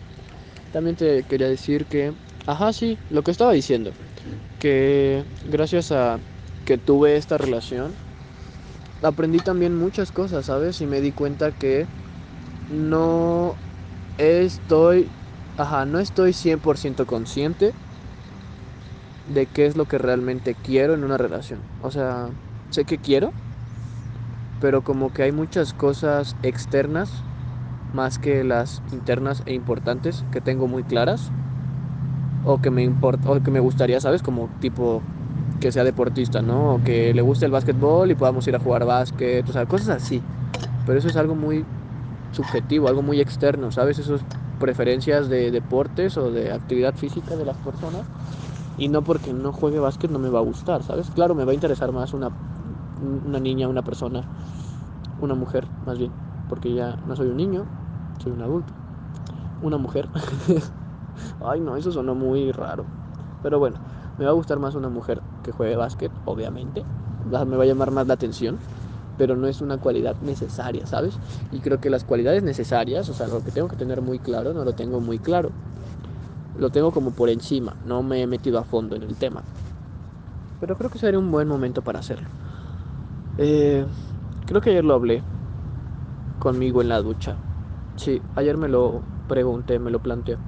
También 0.70 0.96
te 0.96 1.24
quería 1.24 1.48
decir 1.48 1.86
que... 1.88 2.16
Ajá, 2.46 2.72
sí, 2.72 3.00
lo 3.08 3.22
que 3.24 3.30
estaba 3.32 3.52
diciendo 3.52 3.96
que 4.58 5.26
gracias 5.44 5.92
a 5.92 6.22
que 6.64 6.78
tuve 6.78 7.16
esta 7.16 7.38
relación, 7.38 7.98
aprendí 9.02 9.40
también 9.40 9.74
muchas 9.74 10.12
cosas, 10.12 10.46
¿sabes? 10.46 10.80
Y 10.80 10.86
me 10.86 11.00
di 11.00 11.12
cuenta 11.12 11.52
que 11.52 11.88
no 12.68 13.58
estoy, 14.18 15.12
ajá, 15.56 15.86
no 15.86 16.00
estoy 16.00 16.32
100% 16.34 17.06
consciente 17.06 17.74
de 19.24 19.46
qué 19.46 19.66
es 19.66 19.76
lo 19.76 19.86
que 19.86 19.98
realmente 19.98 20.56
quiero 20.56 20.94
en 20.94 21.04
una 21.04 21.18
relación. 21.18 21.64
O 21.78 21.90
sea, 21.90 22.34
sé 22.70 22.84
que 22.84 22.98
quiero, 22.98 23.34
pero 24.58 24.82
como 24.82 25.10
que 25.12 25.22
hay 25.22 25.32
muchas 25.32 25.72
cosas 25.74 26.36
externas 26.42 27.24
más 27.92 28.18
que 28.18 28.44
las 28.44 28.82
internas 28.92 29.42
e 29.46 29.54
importantes 29.54 30.26
que 30.30 30.40
tengo 30.42 30.68
muy 30.68 30.84
claras 30.84 31.32
o 32.42 32.58
que 32.60 32.70
me 32.70 32.82
importa 32.82 33.30
o 33.30 33.40
que 33.40 33.50
me 33.50 33.60
gustaría, 33.60 34.00
¿sabes? 34.00 34.22
Como 34.22 34.50
tipo 34.58 35.04
que 35.60 35.72
sea 35.72 35.84
deportista, 35.84 36.42
¿no? 36.42 36.74
O 36.76 36.80
que 36.80 37.14
le 37.14 37.22
guste 37.22 37.46
el 37.46 37.52
básquetbol 37.52 38.10
y 38.10 38.14
podamos 38.14 38.46
ir 38.48 38.54
a 38.56 38.58
jugar 38.60 38.84
básquet, 38.84 39.48
o 39.48 39.52
sea, 39.52 39.66
cosas 39.66 39.88
así. 39.90 40.24
Pero 40.84 40.98
eso 40.98 41.08
es 41.08 41.16
algo 41.16 41.34
muy 41.36 41.66
subjetivo, 42.32 42.88
algo 42.88 43.02
muy 43.02 43.20
externo, 43.20 43.70
¿sabes? 43.70 43.98
Esas 43.98 44.20
preferencias 44.58 45.28
de 45.28 45.50
deportes 45.50 46.16
o 46.16 46.30
de 46.30 46.52
actividad 46.52 46.94
física 46.94 47.36
de 47.36 47.44
las 47.44 47.56
personas. 47.58 48.02
Y 48.76 48.88
no 48.88 49.02
porque 49.02 49.32
no 49.32 49.52
juegue 49.52 49.80
básquet 49.80 50.10
no 50.10 50.18
me 50.18 50.28
va 50.28 50.38
a 50.38 50.42
gustar, 50.42 50.82
¿sabes? 50.82 51.10
Claro, 51.10 51.34
me 51.34 51.44
va 51.44 51.50
a 51.50 51.54
interesar 51.54 51.90
más 51.92 52.14
una, 52.14 52.30
una 53.26 53.40
niña, 53.40 53.68
una 53.68 53.82
persona, 53.82 54.22
una 55.20 55.34
mujer, 55.34 55.66
más 55.84 55.98
bien. 55.98 56.12
Porque 56.48 56.72
ya 56.72 56.96
no 57.06 57.16
soy 57.16 57.28
un 57.28 57.36
niño, 57.36 57.66
soy 58.22 58.32
un 58.32 58.42
adulto. 58.42 58.72
Una 59.62 59.78
mujer. 59.78 60.08
Ay, 61.44 61.60
no, 61.60 61.76
eso 61.76 61.90
sonó 61.90 62.14
muy 62.14 62.52
raro. 62.52 62.84
Pero 63.42 63.58
bueno, 63.58 63.76
me 64.18 64.24
va 64.24 64.30
a 64.30 64.34
gustar 64.34 64.58
más 64.58 64.74
una 64.74 64.88
mujer 64.88 65.20
que 65.42 65.52
juegue 65.52 65.76
básquet, 65.76 66.12
obviamente. 66.24 66.84
Me 67.24 67.56
va 67.56 67.64
a 67.64 67.66
llamar 67.66 67.90
más 67.90 68.06
la 68.06 68.14
atención, 68.14 68.58
pero 69.18 69.36
no 69.36 69.48
es 69.48 69.60
una 69.60 69.76
cualidad 69.76 70.16
necesaria, 70.22 70.86
¿sabes? 70.86 71.18
Y 71.50 71.60
creo 71.60 71.78
que 71.78 71.90
las 71.90 72.04
cualidades 72.04 72.42
necesarias, 72.42 73.08
o 73.10 73.14
sea, 73.14 73.26
lo 73.26 73.42
que 73.42 73.50
tengo 73.50 73.68
que 73.68 73.76
tener 73.76 74.00
muy 74.00 74.18
claro, 74.18 74.54
no 74.54 74.64
lo 74.64 74.72
tengo 74.72 75.00
muy 75.00 75.18
claro. 75.18 75.50
Lo 76.56 76.70
tengo 76.70 76.90
como 76.92 77.10
por 77.10 77.28
encima, 77.28 77.76
no 77.84 78.02
me 78.02 78.22
he 78.22 78.26
metido 78.26 78.58
a 78.58 78.64
fondo 78.64 78.96
en 78.96 79.02
el 79.02 79.16
tema. 79.16 79.42
Pero 80.60 80.76
creo 80.76 80.90
que 80.90 80.98
sería 80.98 81.18
un 81.18 81.30
buen 81.30 81.46
momento 81.48 81.82
para 81.82 81.98
hacerlo. 81.98 82.28
Eh, 83.36 83.86
creo 84.46 84.60
que 84.60 84.70
ayer 84.70 84.84
lo 84.84 84.94
hablé 84.94 85.22
conmigo 86.38 86.82
en 86.82 86.88
la 86.88 87.00
ducha. 87.00 87.36
Sí, 87.96 88.22
ayer 88.34 88.56
me 88.56 88.68
lo 88.68 89.02
pregunté, 89.26 89.78
me 89.78 89.90
lo 89.90 89.98
planteé. 90.00 90.38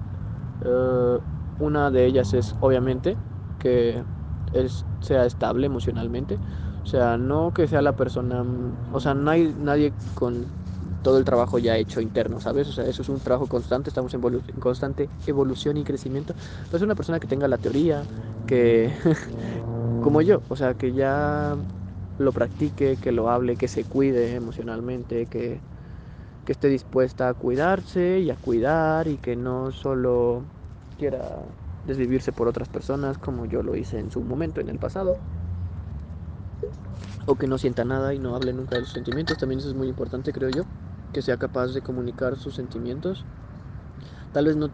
Eh, 0.65 1.19
una 1.59 1.91
de 1.91 2.07
ellas 2.07 2.33
es 2.35 2.55
obviamente 2.61 3.17
que 3.59 4.05
sea 5.01 5.27
estable 5.27 5.67
emocionalmente. 5.67 6.39
Sea, 6.91 7.17
no 7.17 7.53
que 7.53 7.69
sea 7.69 7.83
la 7.83 7.93
persona, 7.93 8.45
o 8.93 8.99
sea, 9.01 9.15
no 9.15 9.31
hay 9.31 9.55
nadie 9.57 9.93
con 10.15 10.45
todo 11.03 11.19
el 11.19 11.25
trabajo 11.25 11.59
ya 11.59 11.77
hecho 11.77 12.01
interno, 12.01 12.41
¿sabes? 12.41 12.69
O 12.69 12.73
sea, 12.73 12.85
eso 12.87 13.03
es 13.03 13.09
un 13.09 13.21
trabajo 13.21 13.47
constante, 13.47 13.91
estamos 13.91 14.13
en, 14.15 14.21
constante 14.59 15.09
evolución 15.27 15.77
y 15.77 15.85
crecimiento. 15.85 16.35
Entonces, 16.65 16.83
una 16.83 16.97
persona 16.97 17.21
que 17.21 17.29
tenga 17.29 17.47
la 17.49 17.59
teoría, 17.59 18.05
que, 18.47 18.93
como 20.01 20.21
yo, 20.23 20.43
o 20.49 20.57
sea, 20.57 20.75
que 20.75 20.93
ya 20.93 21.57
lo 22.19 22.33
practique, 22.33 22.97
que 22.97 23.13
lo 23.13 23.31
hable, 23.31 23.57
que 23.57 23.69
se 23.69 23.85
cuide 23.85 24.35
emocionalmente, 24.35 25.27
que 25.27 25.63
que 26.45 26.53
esté 26.53 26.69
dispuesta 26.69 27.29
a 27.29 27.35
cuidarse 27.35 28.21
y 28.21 28.31
a 28.31 28.37
cuidar 28.37 29.09
y 29.09 29.19
que 29.19 29.37
no 29.37 29.73
solo 29.73 30.45
quiera 30.97 31.45
desvivirse 31.85 32.33
por 32.33 32.49
otras 32.49 32.69
personas 32.69 33.19
como 33.19 33.47
yo 33.47 33.63
lo 33.63 33.77
hice 33.77 33.99
en 33.99 34.11
su 34.11 34.23
momento, 34.23 34.61
en 34.61 34.69
el 34.69 34.79
pasado. 34.79 35.23
O 37.27 37.37
que 37.39 37.47
no 37.47 37.59
sienta 37.59 37.85
nada 37.85 38.15
y 38.15 38.19
no 38.19 38.37
hable 38.37 38.53
nunca 38.53 38.77
de 38.77 38.83
sus 38.83 38.93
sentimientos. 38.93 39.39
También 39.39 39.61
eso 39.61 39.69
es 39.69 39.75
muy 39.75 39.89
importante, 39.89 40.33
creo 40.33 40.51
yo. 40.51 40.69
Que 41.13 41.23
sea 41.23 41.39
capaz 41.39 41.69
de 41.69 41.83
comunicar 41.83 42.37
sus 42.39 42.55
sentimientos. 42.55 43.27
Tal 44.33 44.47
vez 44.47 44.57
no 44.57 44.73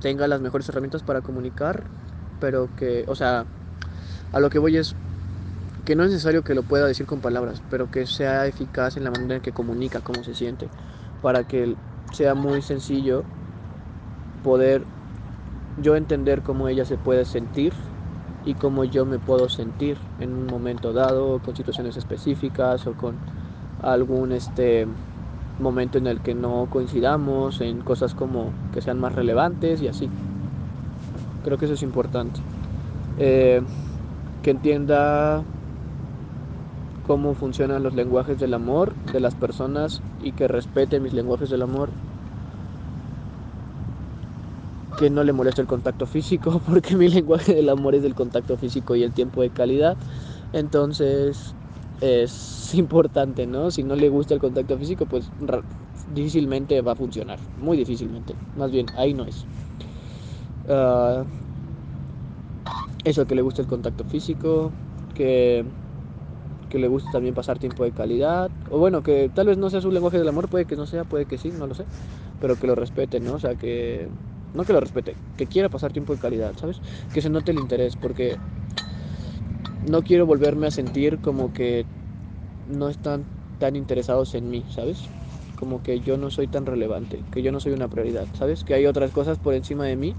tenga 0.00 0.28
las 0.28 0.40
mejores 0.40 0.68
herramientas 0.68 1.02
para 1.02 1.22
comunicar, 1.22 1.92
pero 2.38 2.74
que, 2.74 3.04
o 3.08 3.16
sea, 3.16 3.48
a 4.32 4.40
lo 4.40 4.50
que 4.50 4.58
voy 4.60 4.76
es 4.76 4.96
que 5.84 5.96
no 5.96 6.04
es 6.04 6.10
necesario 6.10 6.44
que 6.44 6.54
lo 6.54 6.64
pueda 6.64 6.86
decir 6.86 7.06
con 7.06 7.20
palabras, 7.22 7.62
pero 7.68 7.90
que 7.90 8.06
sea 8.06 8.46
eficaz 8.46 8.96
en 8.96 9.04
la 9.04 9.10
manera 9.12 9.36
en 9.36 9.42
que 9.42 9.52
comunica 9.54 10.02
cómo 10.02 10.24
se 10.24 10.34
siente 10.34 10.72
para 11.20 11.44
que 11.44 11.78
sea 12.12 12.34
muy 12.34 12.62
sencillo 12.62 13.28
poder 14.42 14.88
yo 15.76 15.96
entender 15.96 16.42
cómo 16.42 16.68
ella 16.68 16.84
se 16.86 16.98
puede 16.98 17.26
sentir 17.26 17.74
y 18.44 18.54
cómo 18.54 18.84
yo 18.84 19.04
me 19.04 19.18
puedo 19.18 19.48
sentir 19.48 19.96
en 20.18 20.32
un 20.32 20.46
momento 20.46 20.92
dado, 20.92 21.40
con 21.40 21.54
situaciones 21.54 21.96
específicas 21.96 22.86
o 22.86 22.94
con 22.94 23.14
algún 23.82 24.32
este 24.32 24.86
momento 25.60 25.98
en 25.98 26.06
el 26.06 26.20
que 26.20 26.34
no 26.34 26.66
coincidamos, 26.70 27.60
en 27.60 27.80
cosas 27.80 28.14
como 28.14 28.50
que 28.72 28.80
sean 28.80 28.98
más 28.98 29.14
relevantes 29.14 29.80
y 29.82 29.88
así. 29.88 30.08
Creo 31.44 31.58
que 31.58 31.66
eso 31.66 31.74
es 31.74 31.82
importante. 31.82 32.40
Eh, 33.18 33.62
que 34.42 34.50
entienda 34.50 35.42
cómo 37.06 37.34
funcionan 37.34 37.82
los 37.82 37.94
lenguajes 37.94 38.38
del 38.38 38.54
amor 38.54 38.94
de 39.12 39.20
las 39.20 39.34
personas 39.34 40.00
y 40.22 40.32
que 40.32 40.48
respete 40.48 41.00
mis 41.00 41.12
lenguajes 41.12 41.50
del 41.50 41.62
amor. 41.62 41.90
Que 45.02 45.10
no 45.10 45.24
le 45.24 45.32
moleste 45.32 45.60
el 45.60 45.66
contacto 45.66 46.06
físico, 46.06 46.60
porque 46.68 46.94
mi 46.96 47.08
lenguaje 47.08 47.56
del 47.56 47.70
amor 47.70 47.96
es 47.96 48.04
el 48.04 48.14
contacto 48.14 48.56
físico 48.56 48.94
y 48.94 49.02
el 49.02 49.12
tiempo 49.12 49.42
de 49.42 49.50
calidad. 49.50 49.98
Entonces, 50.52 51.56
es 52.00 52.72
importante, 52.74 53.48
¿no? 53.48 53.72
Si 53.72 53.82
no 53.82 53.96
le 53.96 54.08
gusta 54.08 54.34
el 54.34 54.38
contacto 54.40 54.78
físico, 54.78 55.06
pues 55.06 55.32
difícilmente 56.06 56.80
va 56.82 56.92
a 56.92 56.94
funcionar, 56.94 57.40
muy 57.56 57.76
difícilmente. 57.76 58.36
Más 58.54 58.70
bien, 58.70 58.86
ahí 58.94 59.12
no 59.12 59.24
es. 59.26 59.48
Uh, 60.68 61.24
eso, 63.04 63.26
que 63.26 63.34
le 63.34 63.42
guste 63.42 63.62
el 63.62 63.68
contacto 63.68 64.04
físico, 64.04 64.76
que, 65.14 65.64
que 66.68 66.78
le 66.78 66.88
guste 66.88 67.10
también 67.10 67.34
pasar 67.34 67.58
tiempo 67.58 67.84
de 67.84 67.92
calidad, 67.92 68.52
o 68.70 68.78
bueno, 68.78 69.02
que 69.02 69.30
tal 69.34 69.46
vez 69.48 69.58
no 69.58 69.70
sea 69.70 69.80
su 69.80 69.90
lenguaje 69.92 70.18
del 70.18 70.28
amor, 70.28 70.48
puede 70.48 70.66
que 70.66 70.76
no 70.76 70.86
sea, 70.86 71.04
puede 71.04 71.26
que 71.26 71.38
sí, 71.38 71.52
no 71.52 71.66
lo 71.66 71.74
sé, 71.74 71.88
pero 72.38 72.58
que 72.58 72.66
lo 72.66 72.74
respete, 72.74 73.20
¿no? 73.20 73.34
O 73.34 73.38
sea, 73.38 73.56
que 73.56 74.08
no 74.52 74.64
que 74.64 74.72
lo 74.72 74.80
respete, 74.80 75.18
que 75.36 75.48
quiera 75.48 75.68
pasar 75.70 75.92
tiempo 75.92 76.12
de 76.12 76.18
calidad, 76.18 76.56
¿sabes? 76.58 76.82
Que 77.12 77.22
se 77.22 77.30
note 77.30 77.52
el 77.52 77.58
interés, 77.58 77.96
porque 77.96 78.40
no 79.82 80.02
quiero 80.02 80.26
volverme 80.26 80.66
a 80.66 80.70
sentir 80.70 81.20
como 81.20 81.52
que 81.52 81.86
no 82.66 82.88
están 82.88 83.28
tan 83.58 83.76
interesados 83.76 84.34
en 84.34 84.50
mí, 84.50 84.66
¿sabes? 84.70 85.12
Como 85.56 85.82
que 85.82 86.00
yo 86.00 86.16
no 86.16 86.30
soy 86.30 86.48
tan 86.48 86.66
relevante, 86.66 87.26
que 87.30 87.42
yo 87.42 87.52
no 87.52 87.60
soy 87.60 87.72
una 87.72 87.88
prioridad, 87.88 88.28
¿sabes? 88.32 88.64
Que 88.64 88.74
hay 88.74 88.86
otras 88.86 89.12
cosas 89.12 89.38
por 89.38 89.54
encima 89.54 89.86
de 89.86 89.96
mí. 89.96 90.16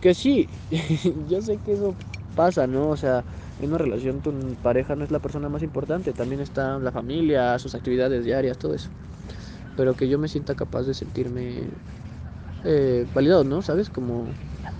Que 0.00 0.14
sí, 0.14 0.50
yo 1.28 1.40
sé 1.42 1.60
que 1.60 1.72
eso 1.72 1.98
pasa, 2.34 2.66
¿no? 2.66 2.88
O 2.90 2.96
sea, 2.96 3.26
en 3.58 3.68
una 3.70 3.78
relación 3.78 4.22
tu 4.22 4.56
pareja 4.62 4.96
no 4.96 5.04
es 5.04 5.10
la 5.10 5.20
persona 5.20 5.48
más 5.48 5.62
importante, 5.62 6.14
también 6.14 6.40
está 6.40 6.78
la 6.78 6.92
familia, 6.92 7.58
sus 7.58 7.74
actividades 7.74 8.24
diarias, 8.24 8.56
todo 8.58 8.74
eso. 8.74 8.90
Pero 9.74 9.96
que 9.96 10.08
yo 10.08 10.18
me 10.18 10.28
sienta 10.28 10.54
capaz 10.56 10.84
de 10.84 10.94
sentirme 10.94 11.70
eh, 12.64 13.06
validado, 13.12 13.44
¿no? 13.44 13.62
¿Sabes? 13.62 13.90
Como, 13.90 14.36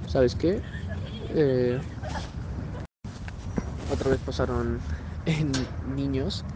¿sabes 0.07 0.37
qué? 0.37 0.62
Eh, 1.31 1.83
otra 3.87 4.11
vez 4.11 4.21
pasaron 4.21 4.83
en 5.25 5.69
niños, 5.81 6.47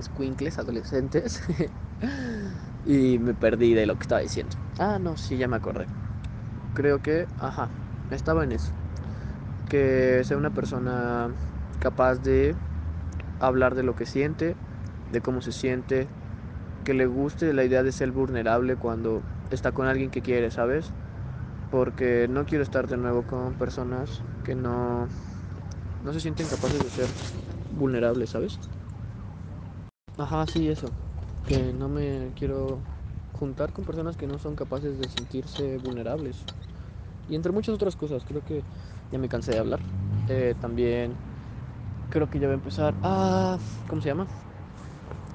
squinkles, 0.00 0.58
adolescentes, 0.58 1.42
y 2.84 3.18
me 3.18 3.34
perdí 3.34 3.74
de 3.74 3.86
lo 3.86 3.96
que 3.96 4.04
estaba 4.04 4.20
diciendo. 4.20 4.56
Ah, 4.78 4.98
no, 4.98 5.16
sí, 5.16 5.36
ya 5.36 5.48
me 5.48 5.56
acordé. 5.56 5.88
Creo 6.72 7.00
que, 7.00 7.28
ajá, 7.38 7.72
estaba 8.10 8.44
en 8.44 8.52
eso. 8.52 8.72
Que 9.66 10.22
sea 10.24 10.36
una 10.36 10.52
persona 10.52 11.36
capaz 11.78 12.16
de 12.16 12.56
hablar 13.38 13.74
de 13.74 13.82
lo 13.82 13.94
que 13.94 14.06
siente, 14.06 14.56
de 15.08 15.20
cómo 15.22 15.42
se 15.42 15.52
siente, 15.52 16.10
que 16.84 16.94
le 16.94 17.06
guste 17.06 17.52
la 17.54 17.64
idea 17.64 17.82
de 17.82 17.92
ser 17.92 18.12
vulnerable 18.12 18.76
cuando 18.76 19.24
está 19.50 19.72
con 19.72 19.86
alguien 19.86 20.10
que 20.10 20.22
quiere, 20.22 20.50
¿sabes? 20.50 20.94
Porque 21.68 22.26
no 22.30 22.46
quiero 22.46 22.64
estar 22.64 22.88
de 22.88 22.96
nuevo 22.98 23.26
con 23.26 23.56
personas 23.56 24.26
que 24.42 24.54
no, 24.56 25.08
no 26.00 26.12
se 26.14 26.20
sienten 26.20 26.48
capaces 26.48 26.82
de 26.82 26.90
ser 26.90 27.16
vulnerables, 27.68 28.30
¿sabes? 28.30 28.62
Ajá, 30.16 30.46
sí, 30.46 30.68
eso. 30.68 30.96
Que 31.44 31.72
no 31.72 31.88
me 31.88 32.32
quiero 32.36 32.86
juntar 33.32 33.72
con 33.72 33.84
personas 33.84 34.16
que 34.16 34.26
no 34.26 34.38
son 34.38 34.54
capaces 34.56 34.98
de 34.98 35.08
sentirse 35.08 35.78
vulnerables. 35.78 36.48
Y 37.26 37.36
entre 37.36 37.52
muchas 37.52 37.74
otras 37.76 37.96
cosas, 37.96 38.24
creo 38.24 38.42
que 38.42 38.66
ya 39.10 39.18
me 39.18 39.28
cansé 39.30 39.52
de 39.52 39.58
hablar. 39.60 39.86
Eh, 40.26 40.56
también 40.58 41.20
creo 42.08 42.28
que 42.30 42.40
ya 42.40 42.48
va 42.48 42.52
a 42.54 42.56
empezar 42.56 42.98
a... 43.02 43.58
¿Cómo 43.86 44.02
se 44.02 44.08
llama? 44.08 44.30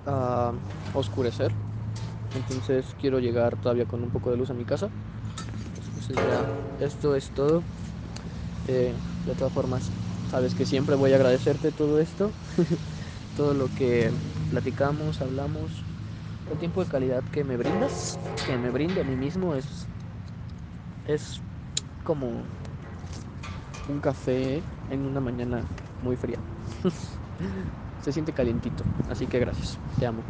A 0.06 0.54
oscurecer. 0.92 1.58
Entonces 2.34 2.86
quiero 3.00 3.20
llegar 3.20 3.58
todavía 3.58 3.86
con 3.86 4.04
un 4.04 4.10
poco 4.12 4.32
de 4.32 4.38
luz 4.38 4.50
a 4.50 4.54
mi 4.54 4.66
casa. 4.66 4.90
Esto 6.80 7.16
es 7.16 7.30
todo. 7.32 7.64
Eh, 8.68 8.94
de 9.26 9.36
todas 9.36 9.54
formas, 9.54 9.92
sabes 10.30 10.54
que 10.54 10.66
siempre 10.66 10.96
voy 10.96 11.12
a 11.12 11.16
agradecerte 11.16 11.72
todo 11.72 12.00
esto. 12.00 12.32
todo 13.38 13.54
lo 13.54 13.68
que 13.70 14.12
platicamos, 14.50 15.22
hablamos. 15.22 15.84
El 16.50 16.58
tiempo 16.58 16.84
de 16.84 16.90
calidad 16.90 17.24
que 17.32 17.44
me 17.44 17.58
brindas, 17.58 18.18
que 18.46 18.58
me 18.58 18.70
brindo 18.72 19.02
a 19.02 19.04
mí 19.04 19.16
mismo 19.16 19.56
es... 19.56 19.88
Es 21.08 21.40
como 22.04 22.28
un 23.88 24.00
café 24.00 24.62
en 24.90 25.06
una 25.06 25.20
mañana 25.20 25.64
muy 26.02 26.16
fría. 26.16 26.38
Se 28.02 28.12
siente 28.14 28.32
calientito, 28.34 28.84
así 29.10 29.28
que 29.28 29.40
gracias, 29.40 29.80
te 29.98 30.06
amo. 30.06 30.24